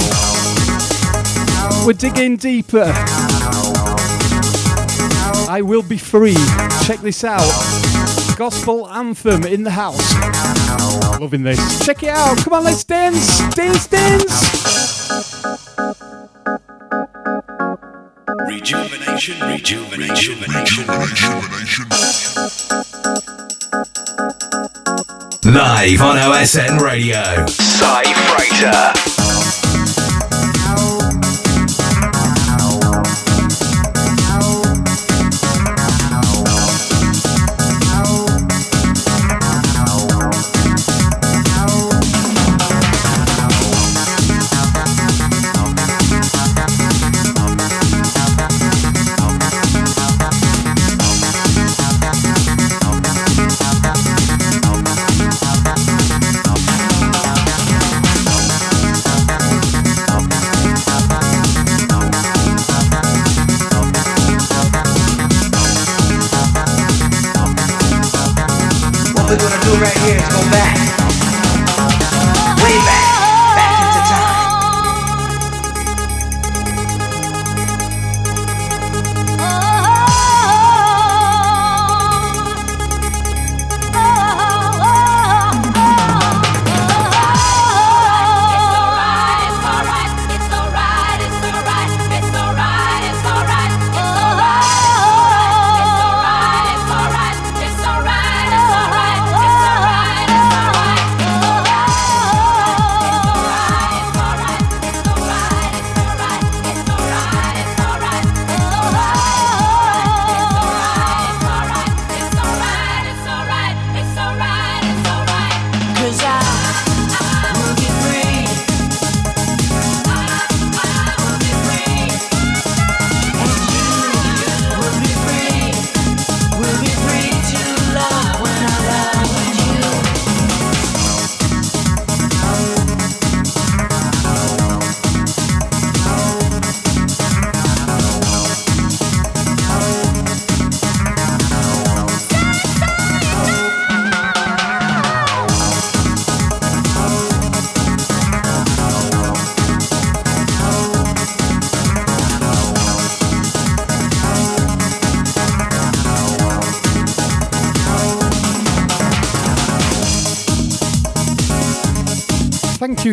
[1.86, 2.92] We're digging deeper.
[5.48, 6.36] I will be free.
[6.86, 7.46] Check this out.
[8.36, 10.16] Gospel anthem in the house.
[11.20, 11.86] Loving this.
[11.86, 12.40] Check it out.
[12.40, 13.38] Come on, let's dance.
[13.54, 14.49] Dance, dance.
[25.44, 27.46] Live on OSN Radio.
[27.48, 29.19] Si Frater.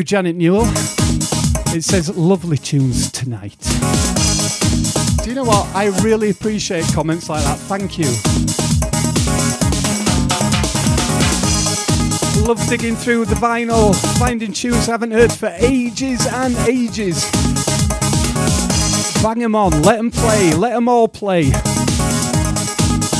[0.06, 0.66] Janet Newell.
[1.74, 3.56] It says lovely tunes tonight.
[5.24, 5.66] Do you know what?
[5.74, 7.58] I really appreciate comments like that.
[7.58, 8.06] Thank you.
[12.46, 17.28] Love digging through the vinyl, finding tunes I haven't heard for ages and ages.
[19.24, 21.50] Bang them on, let them play, let them all play.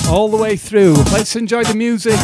[0.08, 0.92] All the way through.
[1.10, 2.20] Let's enjoy the music.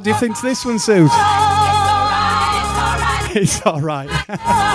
[0.00, 1.08] What do you think to this one, Sue?
[3.38, 4.08] It's alright.
[4.08, 4.38] Cause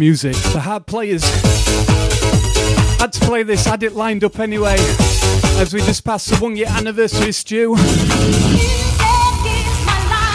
[0.00, 1.22] music, the hard players.
[2.98, 4.76] Had to play this, had it lined up anyway.
[5.58, 7.76] As we just passed the one year anniversary Stu.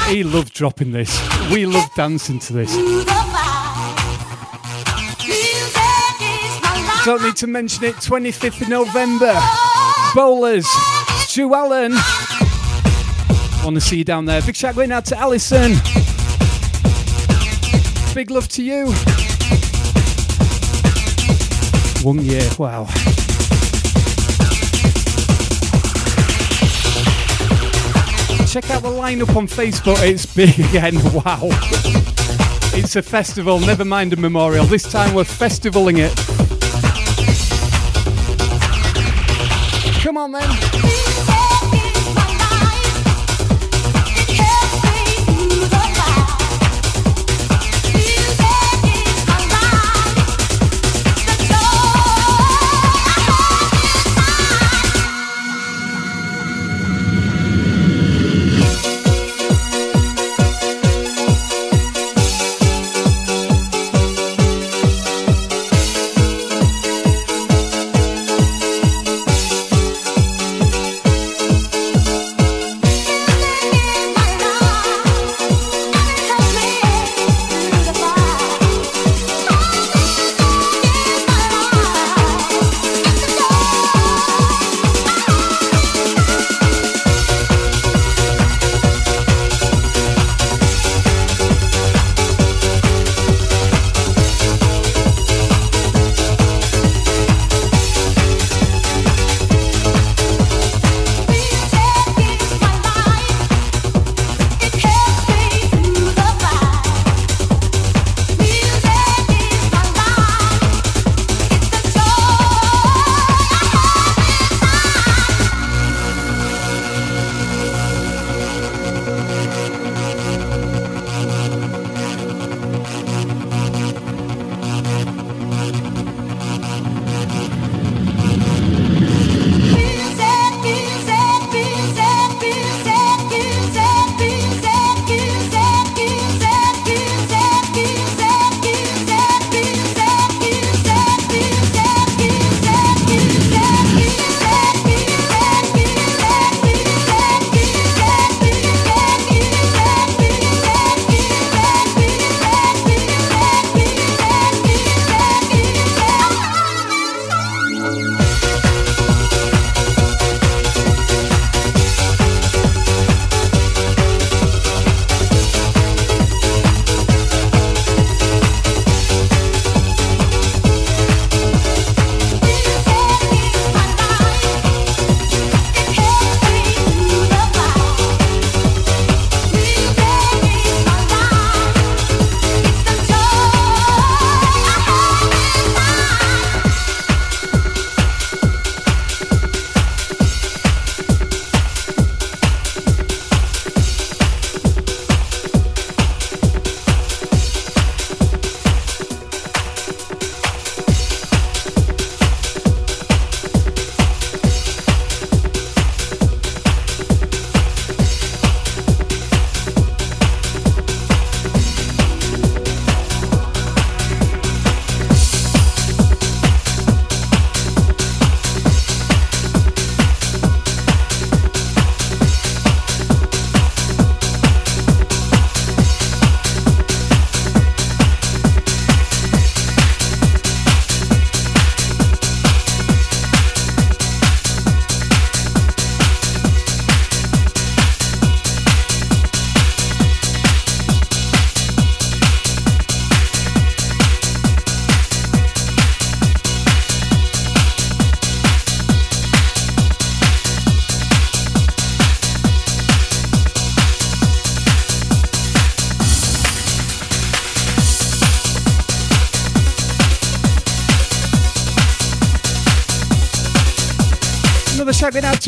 [0.08, 1.20] He loved dropping this.
[1.52, 2.76] We love dancing to this.
[7.04, 7.96] Don't need to mention it.
[7.96, 9.36] 25th of November.
[10.14, 10.68] Bowlers.
[11.28, 11.94] Stu Allen.
[13.64, 14.44] Want to see you down there.
[14.44, 15.74] Big shout going out to Alison.
[18.14, 18.94] Big love to you.
[22.06, 22.48] One year.
[22.60, 22.86] Wow.
[28.46, 29.98] Check out the lineup on Facebook.
[30.04, 30.98] It's big again.
[31.16, 31.50] Wow.
[32.78, 34.66] It's a festival, never mind a memorial.
[34.66, 36.25] This time we're festivaling it.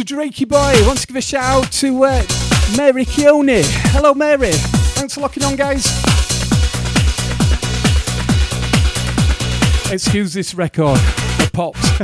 [0.07, 0.87] Drakey Boy.
[0.87, 2.23] Wants to give a shout out to uh,
[2.77, 3.61] Mary Kiani.
[3.91, 4.53] Hello, Mary.
[4.95, 5.85] Thanks for locking on, guys.
[9.91, 10.97] Excuse this record.
[11.41, 11.79] It popped.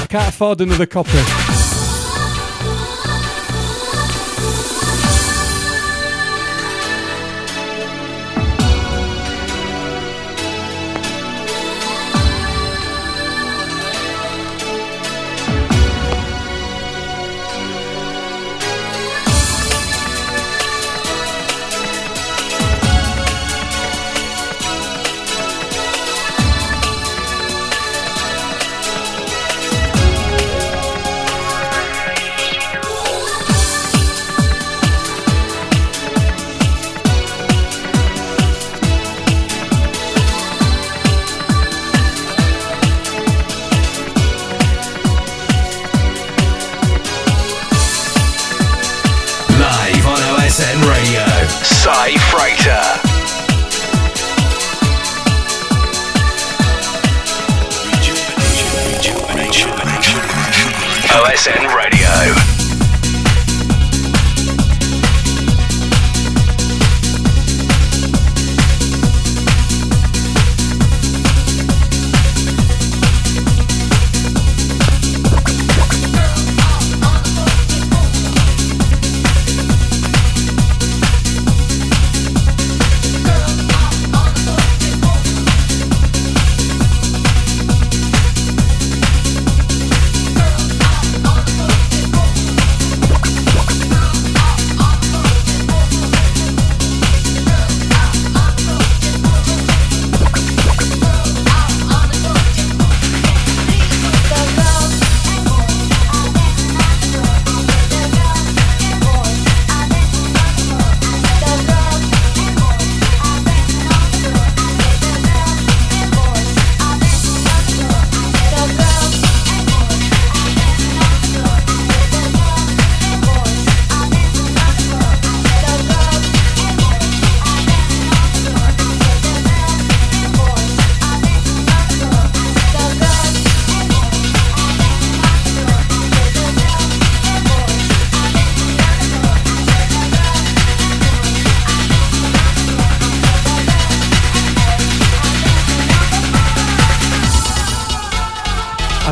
[0.00, 1.39] I can't afford another copy.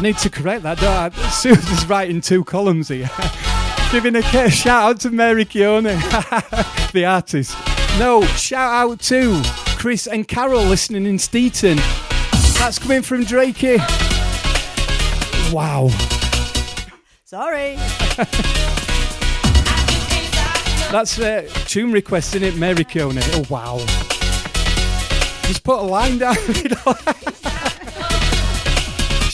[0.08, 1.28] Need to correct that, don't I?
[1.28, 3.10] Susan's writing two columns here.
[3.92, 6.00] Giving a shout out to Mary Kiani,
[6.92, 7.54] the artist.
[7.98, 9.42] No, shout out to
[9.76, 11.76] Chris and Carol listening in Steeton.
[12.58, 13.76] That's coming from Drakey.
[15.52, 15.90] Wow.
[17.26, 17.76] Sorry.
[20.90, 23.20] That's a tune request, isn't it, Mary Kiani?
[23.34, 23.76] Oh, wow.
[25.46, 26.36] Just put a line down.
[26.54, 26.94] you know.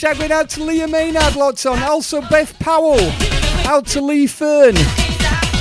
[0.05, 1.83] Shouting out to Leah Maynard, lots on.
[1.83, 3.01] Also, Beth Powell.
[3.65, 4.77] Out to Lee Fern.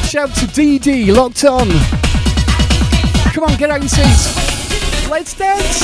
[0.03, 1.70] Shout to Dee, locked on.
[3.32, 5.10] Come on, get out your seats.
[5.10, 5.82] Let's dance.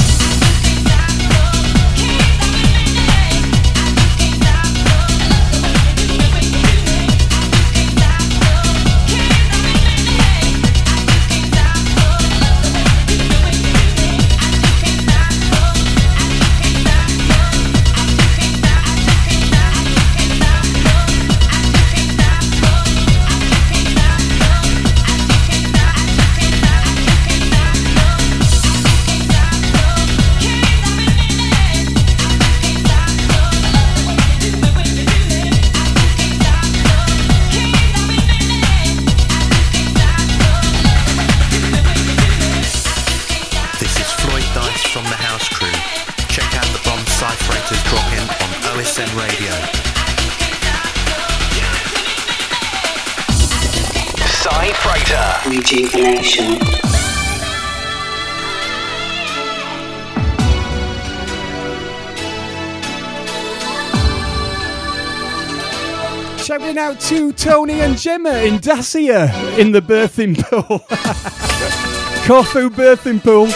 [67.39, 70.79] Tony and Gemma in Dassia in the birthing pool.
[72.27, 73.47] Corfu birthing pool.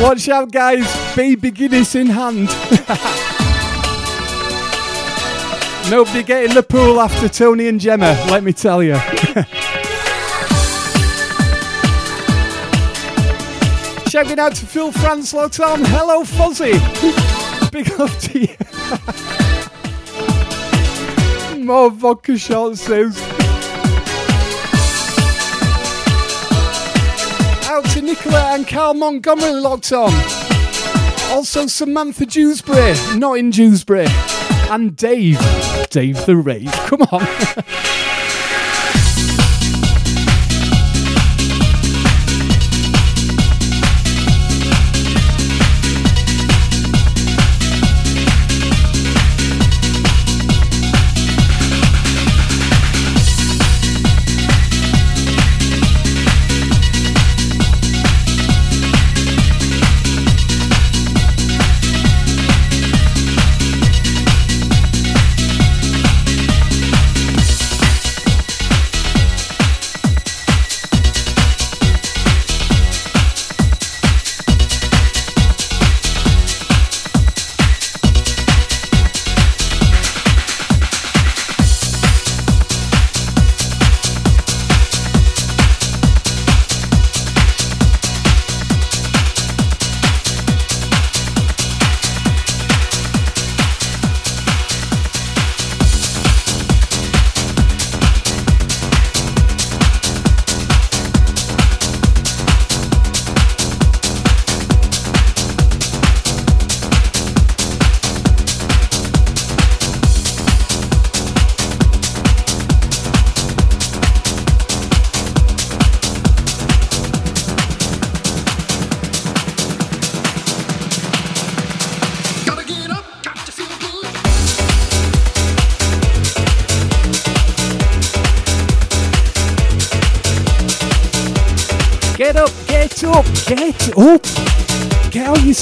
[0.00, 0.86] Watch out, guys.
[1.16, 2.46] Baby Guinness in hand.
[5.90, 8.94] Nobody get in the pool after Tony and Gemma, let me tell you.
[14.08, 15.84] Shouting out to Phil France locked on.
[15.84, 16.78] Hello, Fuzzy.
[17.72, 19.41] Big love to you.
[21.64, 22.88] More vodka Suze.
[27.68, 30.12] Out to Nicola and Carl Montgomery locked on.
[31.30, 34.06] Also Samantha Dewsbury, not in Dewsbury.
[34.70, 35.38] And Dave.
[35.90, 36.72] Dave the Rave.
[36.86, 37.26] Come on.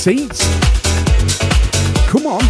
[0.00, 0.40] seats.
[2.08, 2.40] Come on.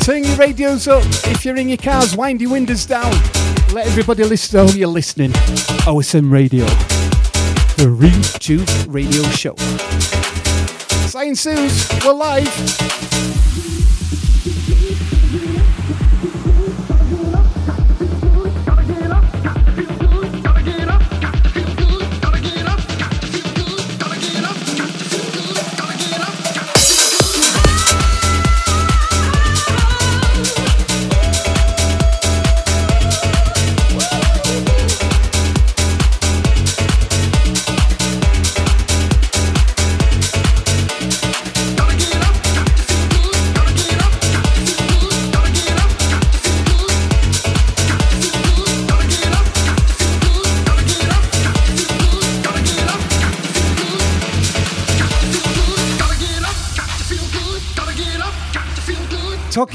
[0.00, 1.02] Turn your radios up.
[1.24, 3.10] If you're in your cars, wind your windows down.
[3.72, 4.60] Let everybody listen.
[4.60, 5.30] Oh, you're listening.
[5.86, 6.66] OSN Radio.
[7.76, 9.56] The Rejuve Radio Show.
[11.08, 13.37] Science Suze, we're live.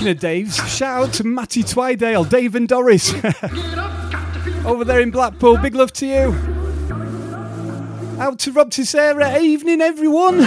[0.04, 3.14] Talking of Dave's, shout out to Matty Twydale, Dave and Doris.
[4.66, 6.34] Over there in Blackpool, big love to you.
[8.20, 10.42] Out to Rob Tissera, evening everyone.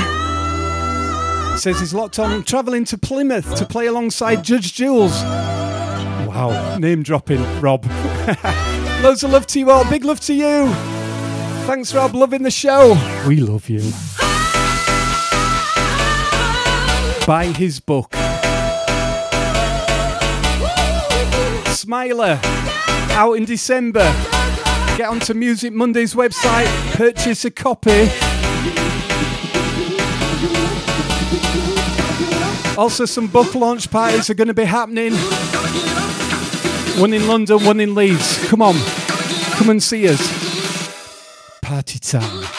[1.57, 5.23] Says he's locked on, travelling to Plymouth to play alongside Judge Jules.
[5.23, 7.87] Wow, name dropping, Rob.
[9.03, 10.69] Loads of love to you all, big love to you.
[11.65, 12.95] Thanks, Rob, loving the show.
[13.27, 13.91] We love you.
[17.27, 18.16] Buy his book.
[21.87, 22.41] Smiler,
[23.13, 24.13] out in December.
[24.97, 28.09] Get onto Music Monday's website, purchase a copy.
[32.77, 35.13] Also, some book launch parties are going to be happening.
[37.01, 38.49] One in London, one in Leeds.
[38.49, 38.75] Come on,
[39.53, 40.21] come and see us.
[41.63, 42.56] Party time.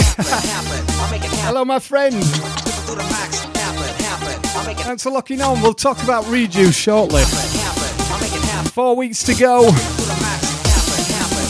[1.46, 2.14] Hello, my friend.
[4.82, 5.62] Thanks for locking on.
[5.62, 7.22] We'll talk about Rejuve shortly.
[8.70, 9.70] Four weeks to go.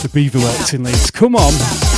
[0.01, 1.11] The Beaver Works in Leeds.
[1.11, 1.90] Come on.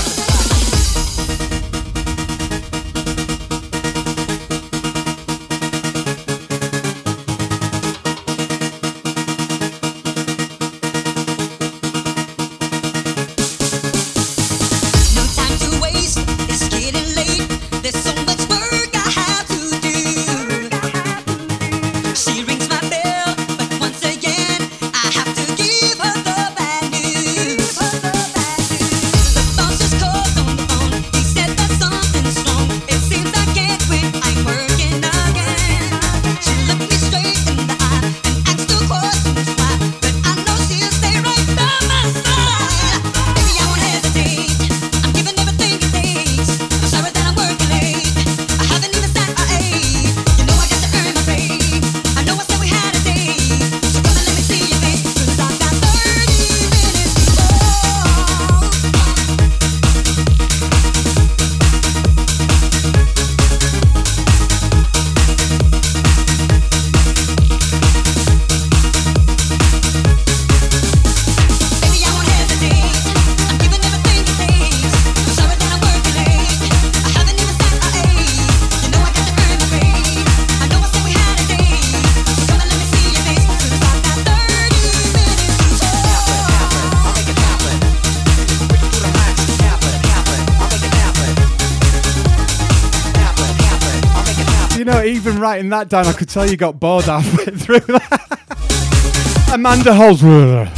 [95.64, 96.08] writing that down.
[96.08, 99.50] I could tell you got bored halfway through that.
[99.54, 100.70] Amanda Holsworth.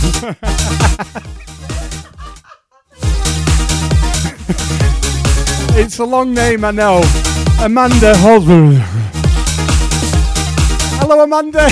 [5.78, 7.02] it's a long name, I know.
[7.62, 8.82] Amanda Holsworth.
[11.00, 11.70] Hello, Amanda.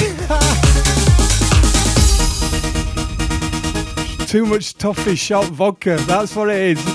[4.27, 5.97] Too much toffee shot vodka.
[6.07, 6.85] That's what it is.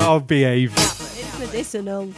[0.00, 0.72] I'll oh, behave.
[0.76, 2.12] It's medicinal.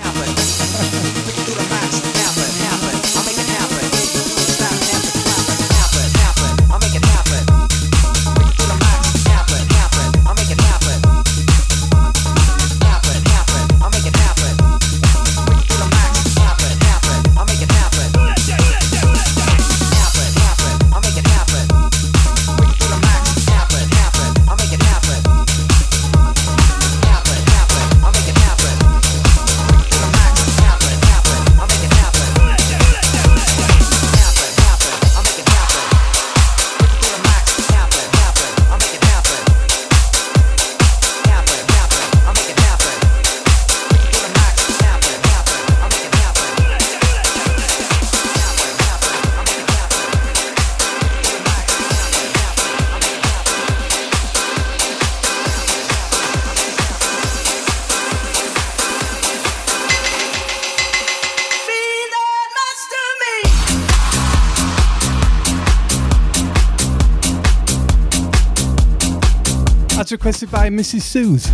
[70.24, 71.02] requested by Mrs.
[71.02, 71.44] Sue's,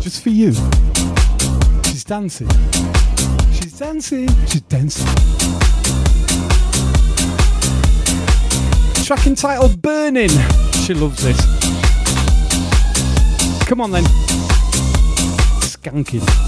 [0.00, 0.52] Just for you.
[1.82, 2.48] She's dancing.
[3.52, 4.28] She's dancing.
[4.46, 5.04] She's dancing.
[9.04, 10.30] Track entitled Burning.
[10.84, 11.40] She loves this.
[13.66, 14.04] Come on then.
[15.64, 16.43] Skanking.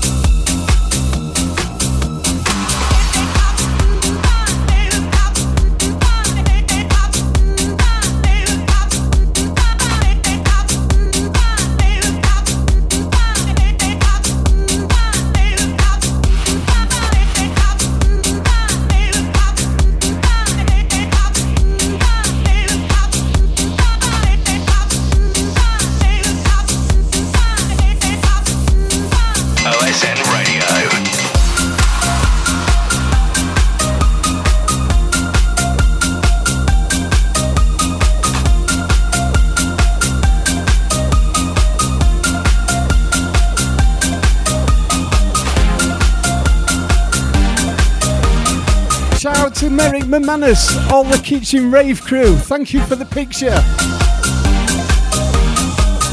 [50.18, 53.50] Mamanis, all the Kitchen Rave crew, thank you for the picture.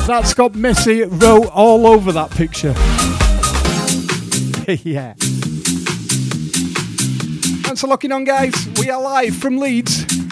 [0.05, 2.73] That's got messy wrote all over that picture.
[4.83, 5.13] yeah.
[7.63, 8.53] Thanks for locking on, guys.
[8.77, 10.22] We are live from Leeds.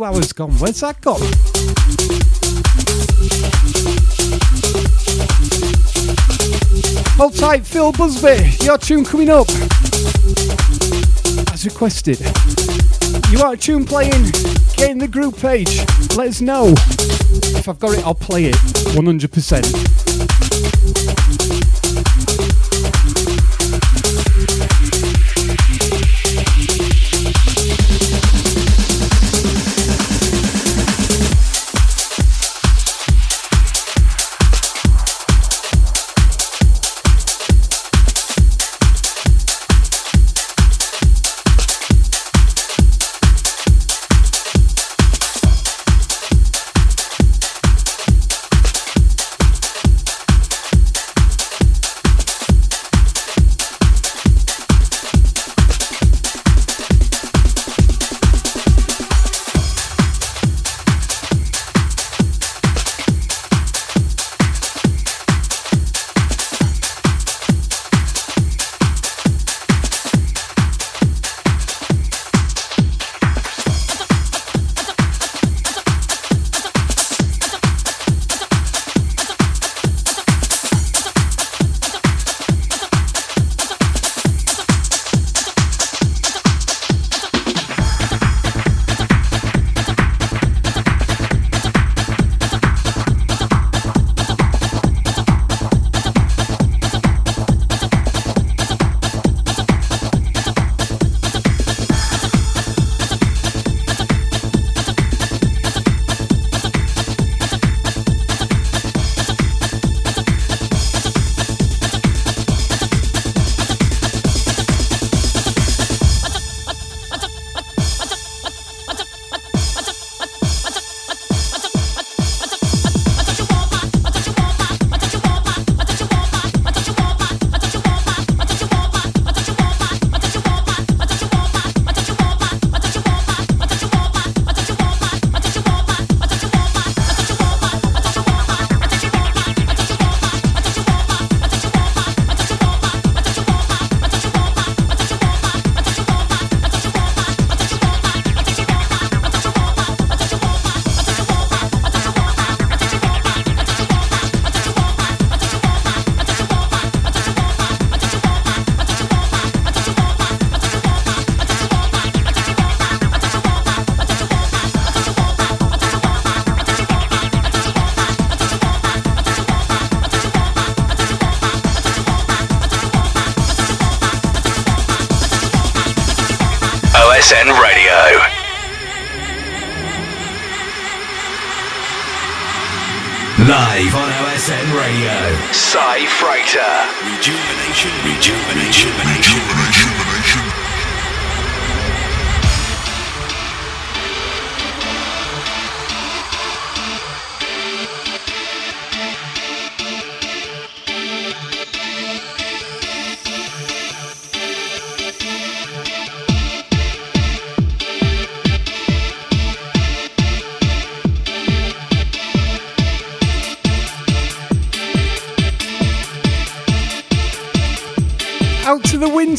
[0.00, 0.50] two hours gone.
[0.52, 1.20] Where's that gone?
[7.18, 8.64] Hold tight, Phil Busby.
[8.64, 9.48] Your tune coming up.
[11.52, 12.18] As requested.
[13.30, 14.30] You are a tune playing?
[14.76, 15.80] Get in the group page.
[16.16, 16.72] Let us know.
[17.58, 19.89] If I've got it, I'll play it 100%.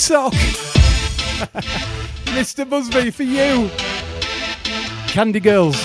[0.02, 0.34] sock.
[2.34, 2.68] Mr.
[2.68, 3.69] Busby, for you.
[5.07, 5.80] Candy Girls.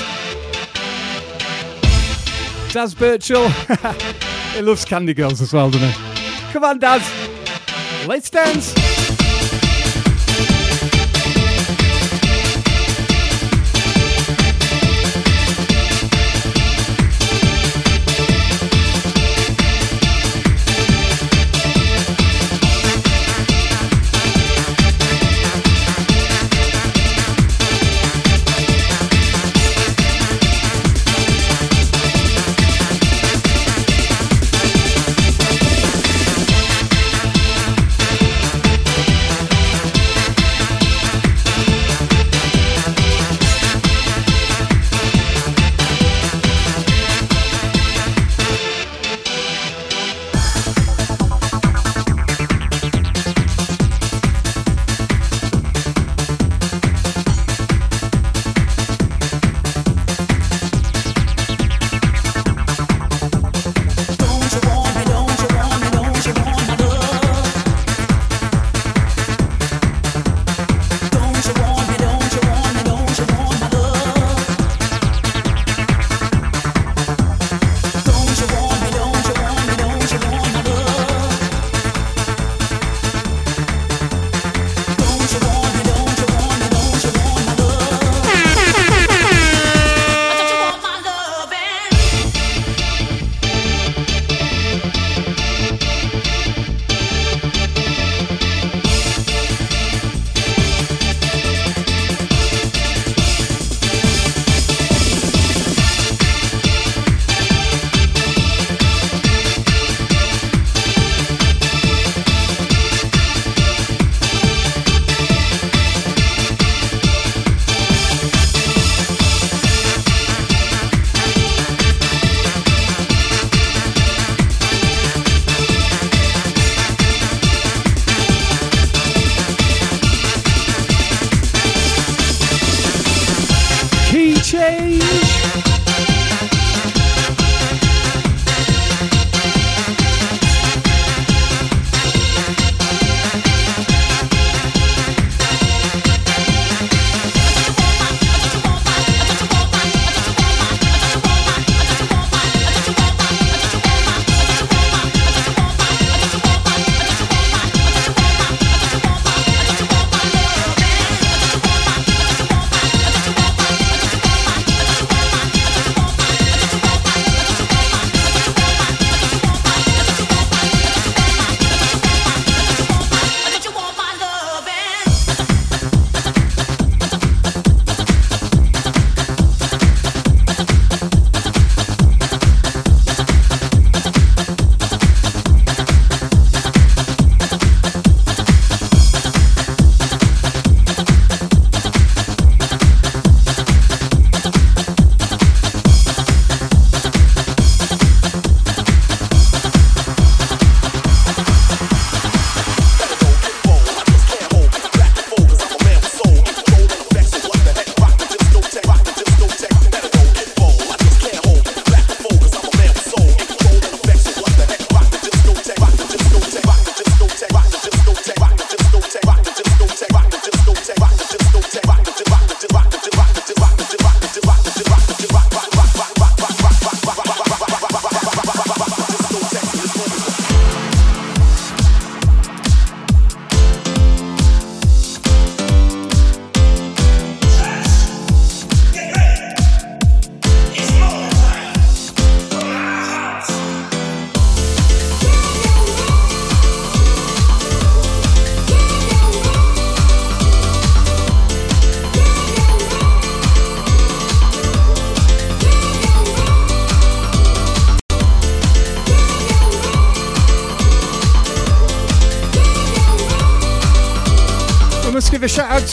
[2.73, 3.49] Daz Birchall.
[4.55, 6.53] he loves Candy Girls as well, doesn't he?
[6.53, 7.03] Come on, Daz.
[8.07, 8.76] Let's dance.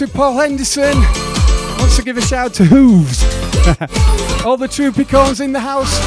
[0.07, 0.95] To Paul Henderson.
[1.79, 3.23] Wants to give a shout out to Hooves.
[4.45, 5.99] All the Troopicons in the house.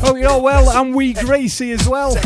[0.00, 2.16] Hope you're all well, and we Gracie as well.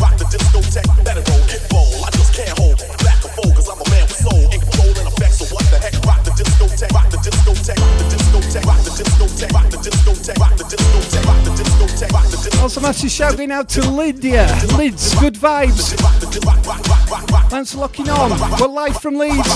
[12.63, 14.47] Also, massive shouting out to Lydia.
[14.77, 15.93] Lids, good vibes.
[17.53, 18.31] Thanks for locking on.
[18.59, 19.47] We're live from Leeds.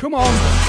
[0.00, 0.67] Come on.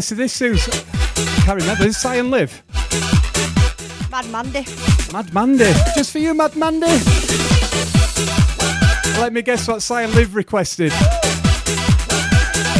[0.00, 0.66] Who requested this, Suze?
[0.66, 1.84] I can't remember.
[1.84, 2.62] Is Cy and Liv?
[4.10, 4.64] Mad Mandy.
[5.12, 5.70] Mad Mandy.
[5.94, 6.86] Just for you, Mad Mandy.
[9.20, 10.90] Let me guess what Cy and Liv requested.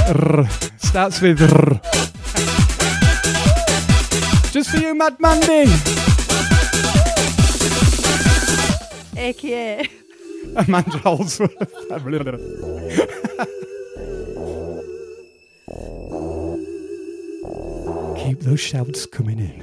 [0.09, 0.49] R.
[0.79, 1.79] Starts with R.
[4.51, 5.71] Just for you, Mad Mandy.
[9.21, 9.91] AKA.
[10.57, 11.53] Amanda Holdsworth.
[18.31, 19.61] Keep those shouts coming in.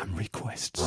[0.00, 0.80] And requests.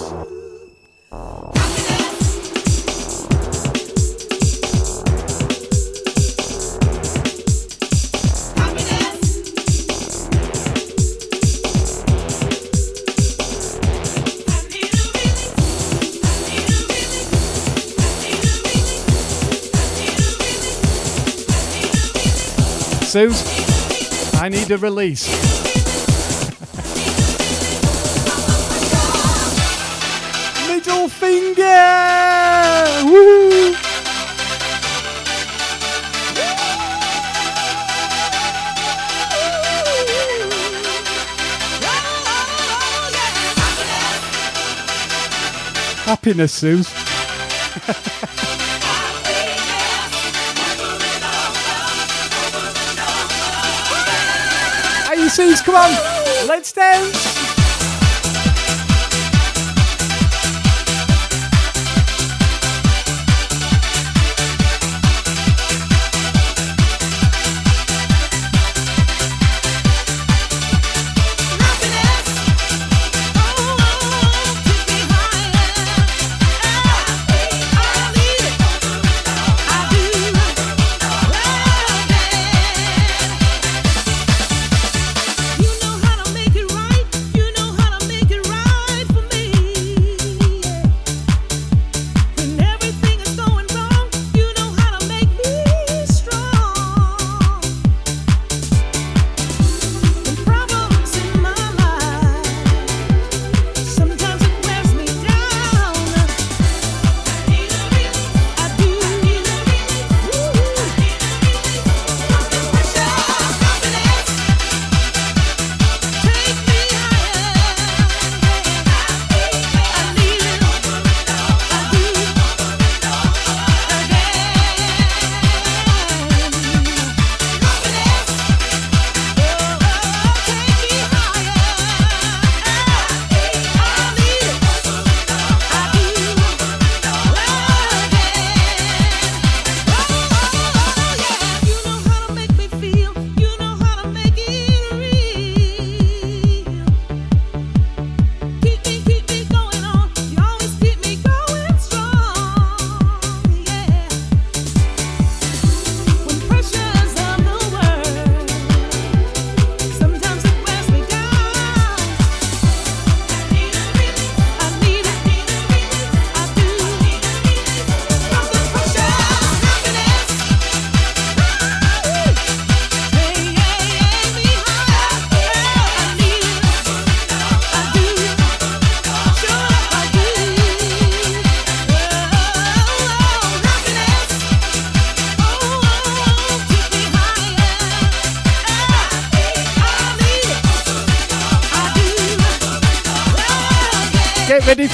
[23.11, 23.43] Suze,
[24.41, 25.52] I need a release.
[46.13, 46.93] Happiness, Suze.
[55.17, 55.61] You Suze?
[55.61, 57.52] Come on, let's dance.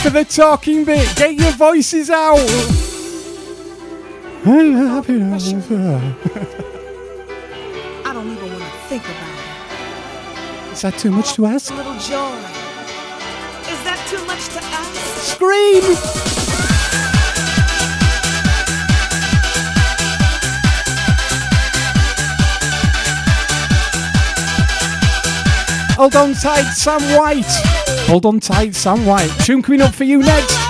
[0.02, 1.14] For the talking bit.
[1.18, 2.40] Get your voices out.
[4.46, 4.46] I
[8.14, 11.72] don't even want to think about Is that too much to oh, ask?
[11.72, 12.38] A little joy.
[13.68, 14.96] Is that too much to ask?
[15.34, 15.84] Scream!
[25.98, 27.79] Hold on tight, Sam White.
[28.10, 29.30] Hold on tight, Sam White.
[29.46, 30.69] Tune coming up for you next.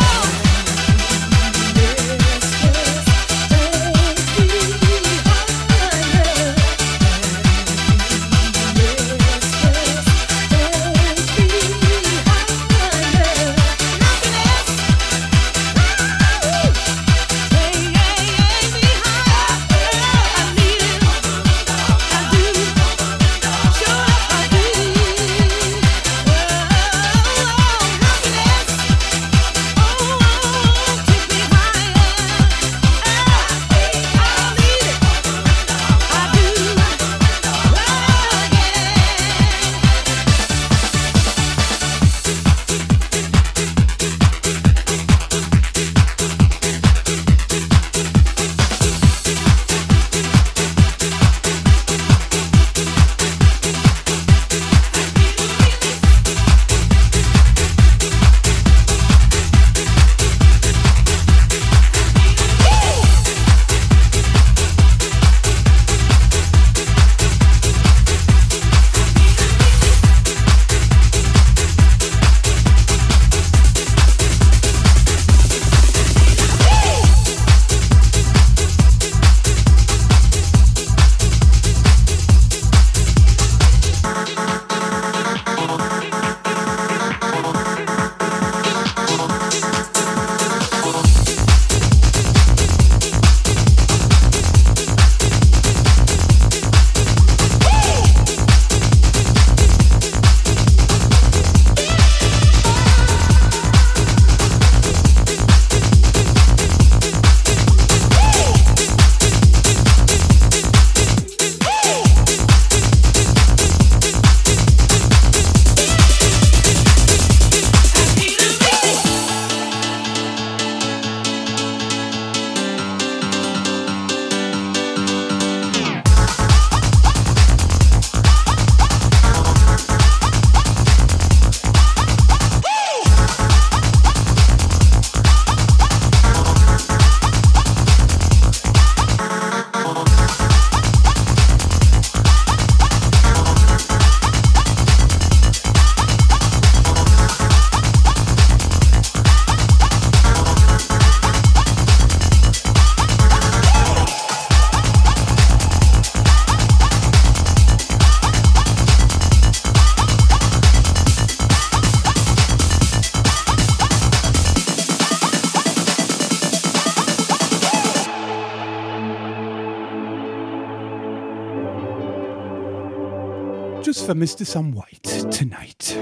[174.10, 174.44] For Mr.
[174.44, 175.94] Sam White tonight.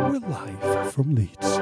[0.00, 1.56] We're live from Leeds.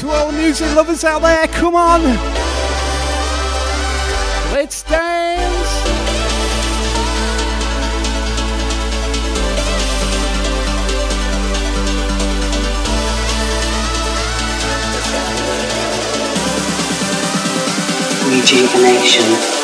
[0.00, 2.35] To all music lovers out there, come on!
[18.48, 19.26] Rejuvenation.
[19.32, 19.55] Live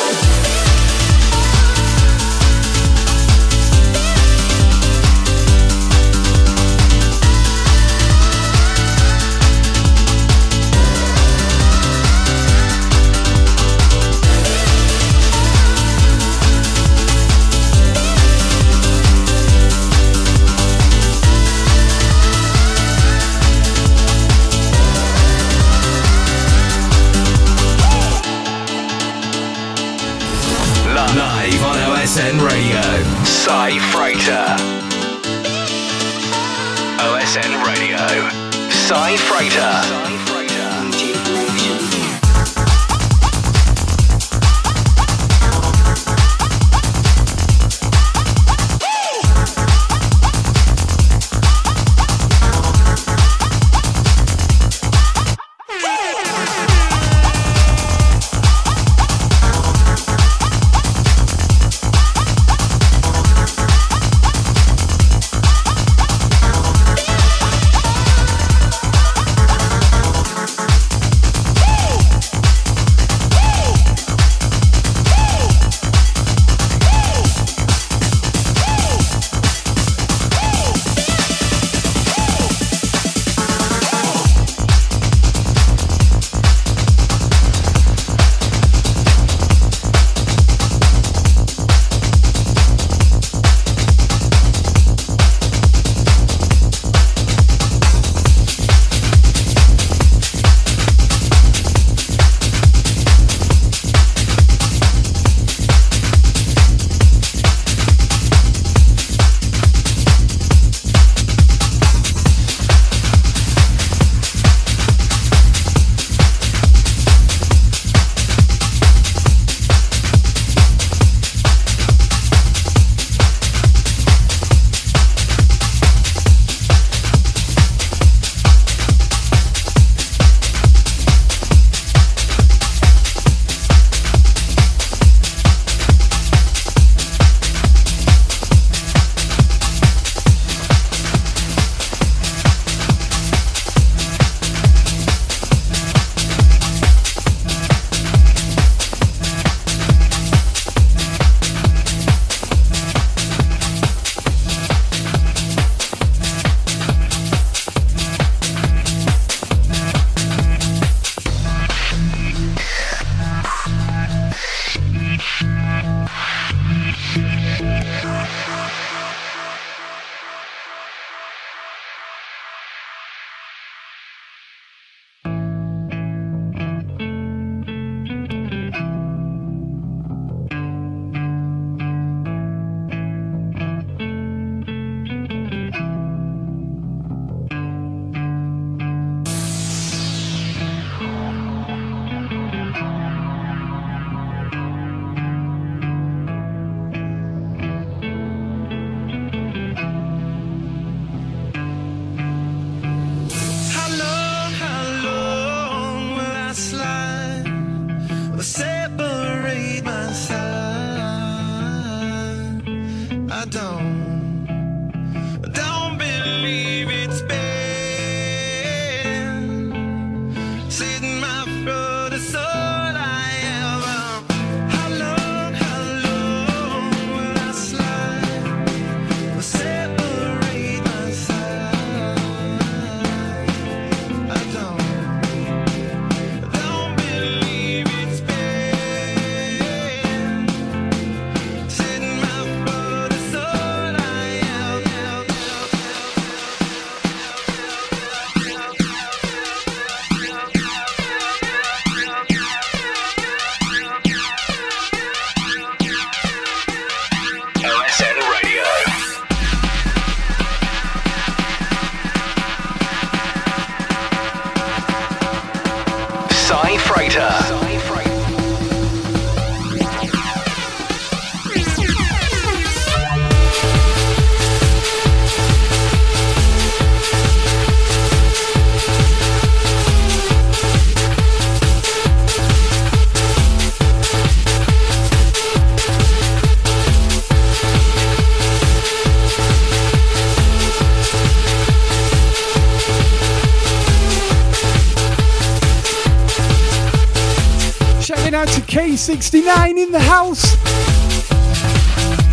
[299.03, 300.55] 69 in the house.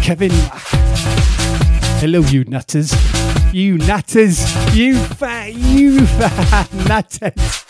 [0.05, 0.31] Kevin.
[1.99, 2.94] Hello, you nutters.
[3.52, 4.40] You nutters.
[4.73, 7.69] You fat, you fat nutters.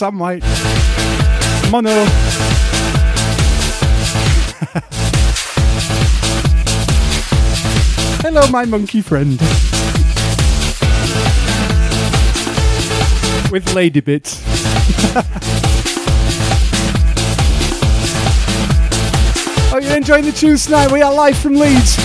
[0.00, 0.42] White.
[1.72, 1.90] Mono.
[8.22, 9.40] Hello, my monkey friend.
[13.50, 14.40] With lady bits.
[19.72, 20.92] oh, you're enjoying the tunes tonight?
[20.92, 21.96] We are live from Leeds.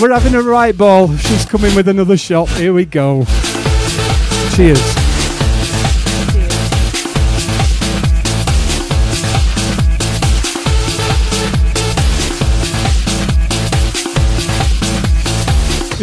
[0.00, 1.16] We're having a right ball.
[1.16, 2.48] She's coming with another shot.
[2.48, 3.24] Here we go.
[4.56, 4.95] Cheers.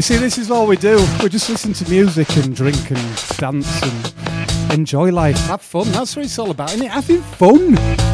[0.03, 0.98] See, this is all we do.
[1.22, 5.90] We just listen to music and drink and dance and enjoy life, have fun.
[5.93, 6.91] That's what it's all about, isn't it?
[6.91, 8.12] Having fun.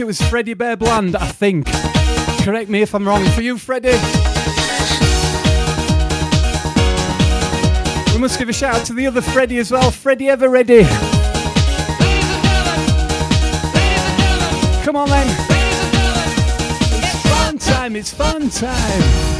[0.00, 1.14] It was Freddie Bear Bland.
[1.14, 1.66] I think.
[2.42, 3.24] Correct me if I'm wrong.
[3.30, 3.90] For you, Freddie.
[8.12, 9.90] We must give a shout out to the other Freddie as well.
[9.90, 10.84] Freddie Ever Ready.
[14.84, 15.28] Come on then.
[17.02, 17.96] It's fun time.
[17.96, 19.39] It's fun time.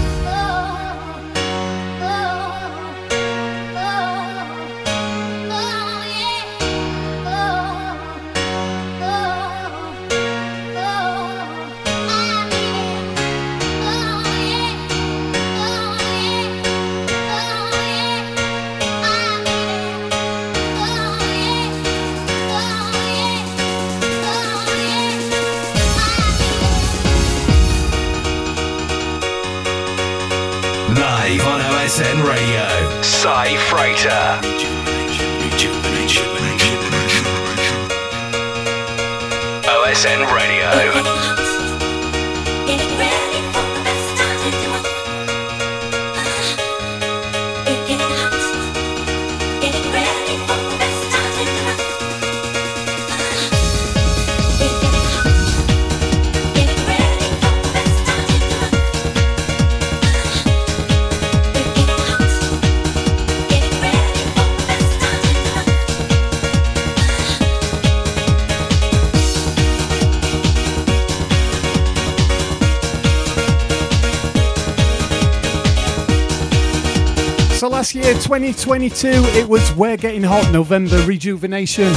[77.93, 81.93] Last year, 2022, it was We're Getting Hot November Rejuvenation.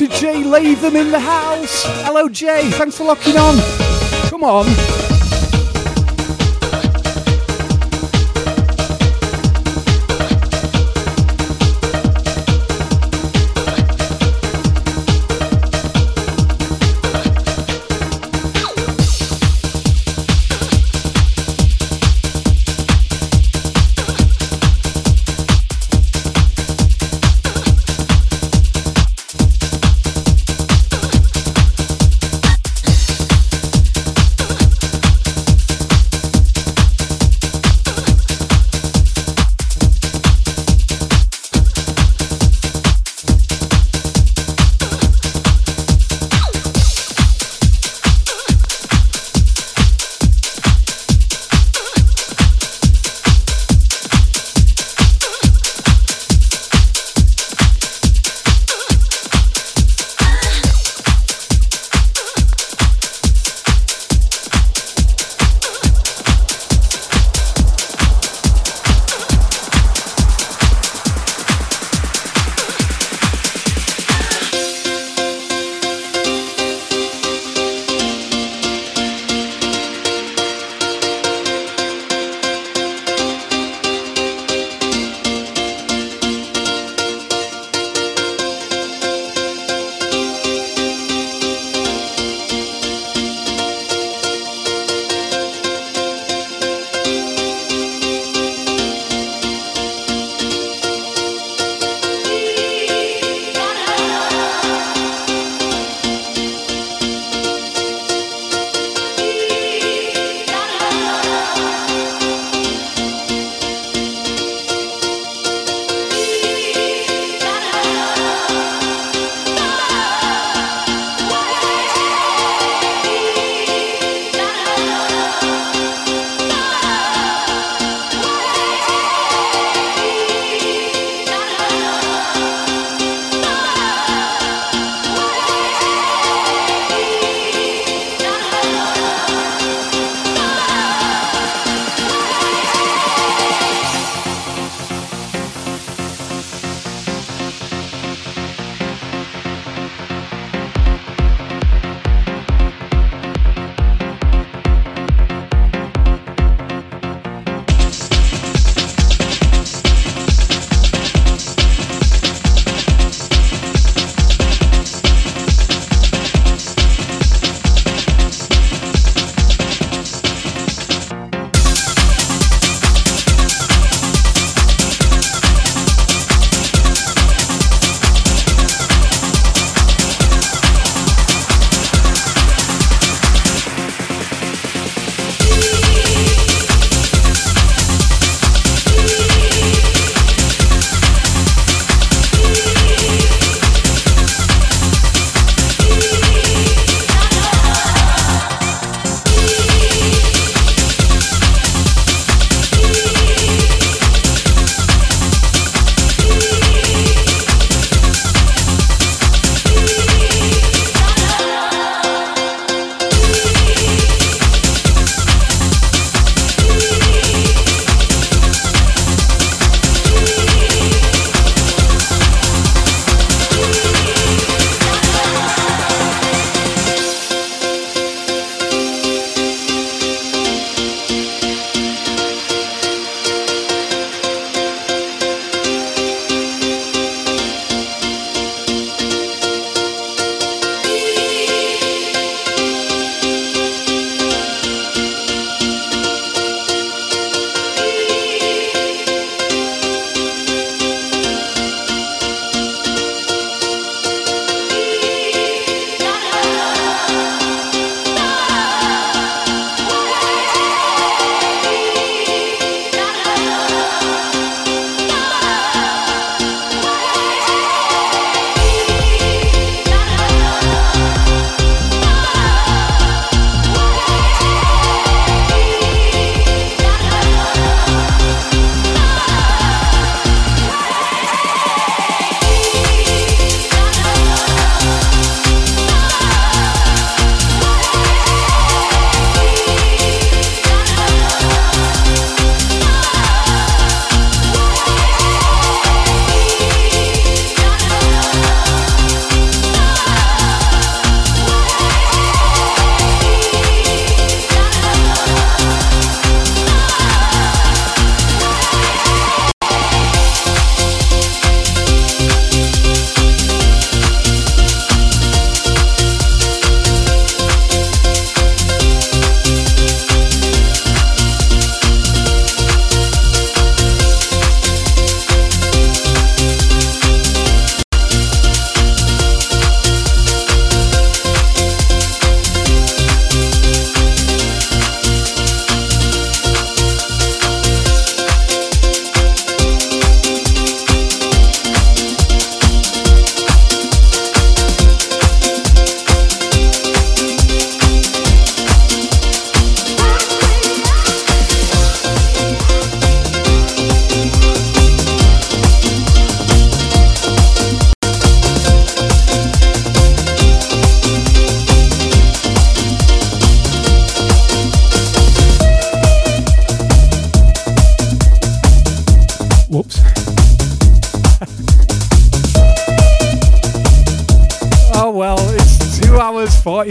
[0.00, 1.84] To Jay Latham in the house.
[2.06, 2.70] Hello, Jay.
[2.70, 3.58] Thanks for locking on.
[4.30, 5.09] Come on.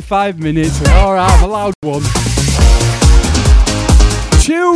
[0.10, 0.82] 45 minutes.
[0.88, 2.02] Alright, I'm allowed one.
[4.42, 4.74] Tune!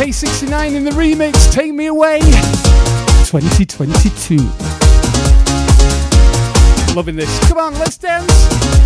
[0.00, 2.20] K69 in the remix, Take Me Away
[3.26, 4.36] 2022.
[6.94, 7.38] Loving this.
[7.46, 8.80] Come on, let's dance!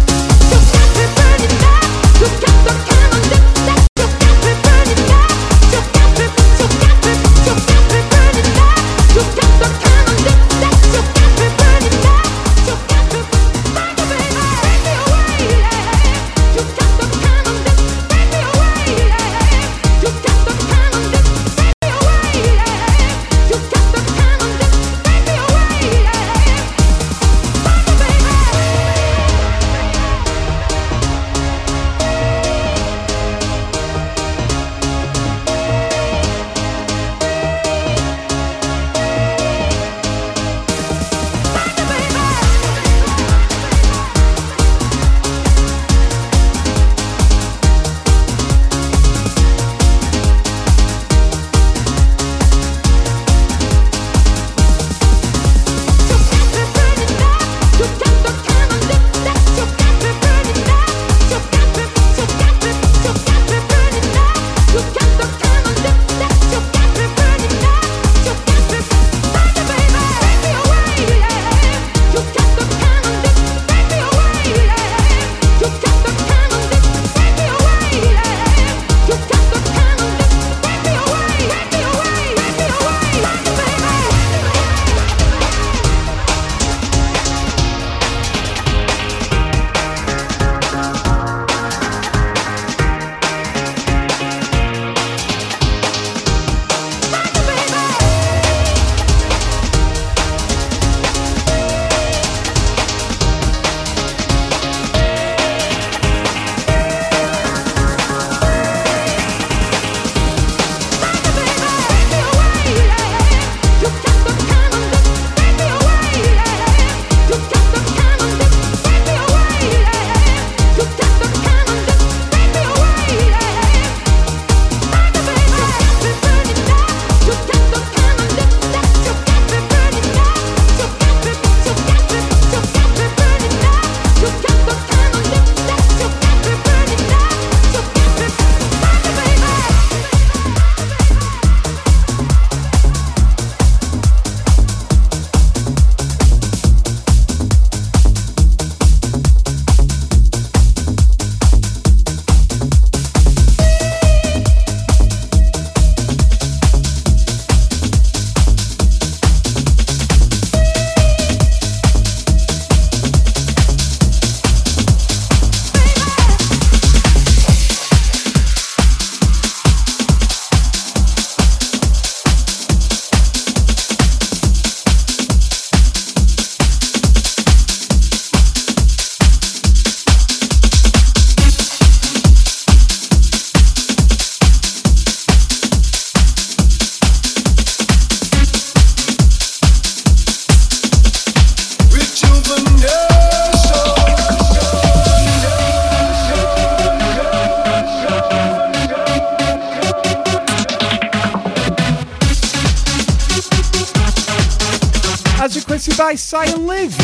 [206.35, 206.95] Requested by and Liv.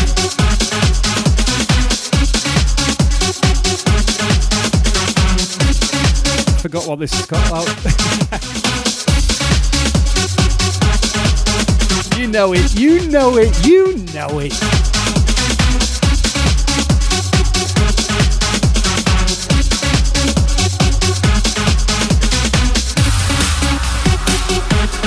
[6.60, 7.68] Forgot what this is called.
[12.18, 14.52] you know it, you know it, you know it.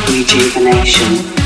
[0.10, 1.43] Rejuvenation,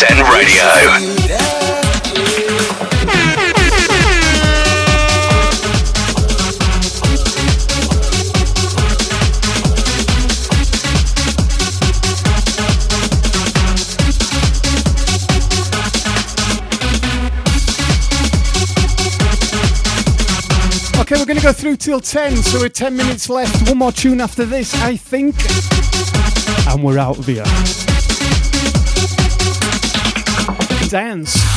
[0.00, 0.64] OSN Radio.
[21.00, 23.68] Okay, we're going to go through till 10, so we're 10 minutes left.
[23.68, 25.34] One more tune after this, I think.
[26.68, 27.89] And we're out of here.
[30.90, 31.49] Dance.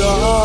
[0.00, 0.37] In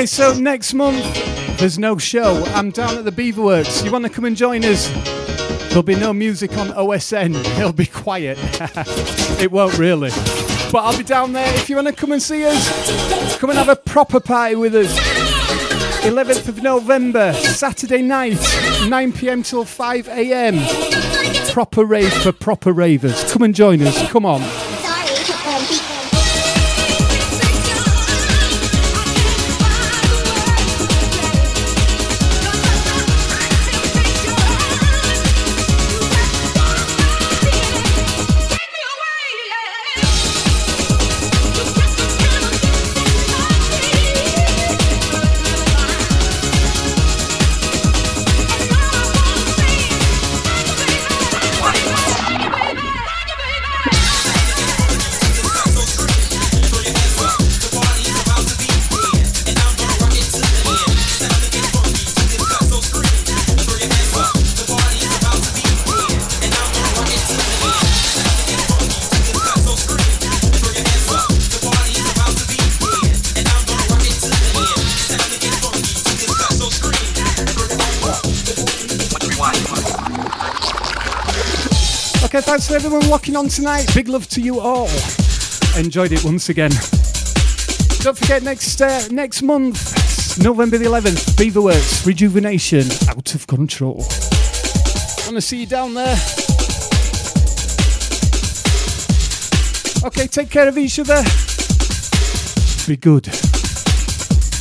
[0.00, 1.04] Okay, so next month
[1.58, 2.42] there's no show.
[2.54, 3.84] I'm down at the Beaverworks.
[3.84, 4.88] You want to come and join us?
[5.68, 7.34] There'll be no music on OSN.
[7.58, 8.38] It'll be quiet.
[9.42, 10.08] it won't really.
[10.72, 11.54] But I'll be down there.
[11.54, 14.74] If you want to come and see us, come and have a proper party with
[14.74, 14.98] us.
[16.06, 18.40] 11th of November, Saturday night,
[18.88, 21.52] 9 pm till 5 am.
[21.52, 23.30] Proper rave for proper ravers.
[23.30, 24.10] Come and join us.
[24.10, 24.40] Come on.
[82.82, 83.86] Everyone locking on tonight.
[83.94, 84.88] Big love to you all.
[85.76, 86.70] Enjoyed it once again.
[88.00, 93.96] Don't forget next uh, next month, November the 11th, Beaverworks Rejuvenation Out of Control.
[93.96, 96.16] Want to see you down there?
[100.06, 101.22] Okay, take care of each other.
[102.88, 103.26] Be good.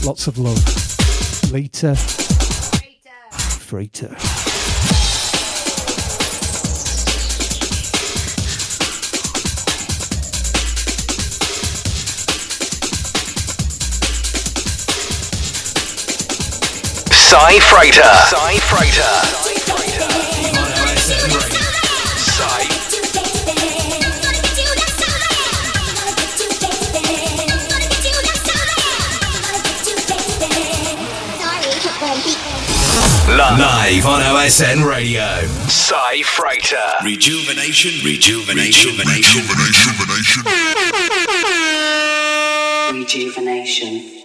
[0.05, 1.53] Lots of love.
[1.53, 1.95] Later.
[1.95, 4.17] Frater.
[17.39, 18.03] Si Frater.
[18.03, 19.01] Si Frater.
[33.57, 35.23] Live on OSN Radio.
[35.67, 36.75] Si Frater.
[37.03, 40.43] Rejuvenation, rejuvenation, rejuvenation, rejuvenation.
[42.91, 44.18] Rejuvenation.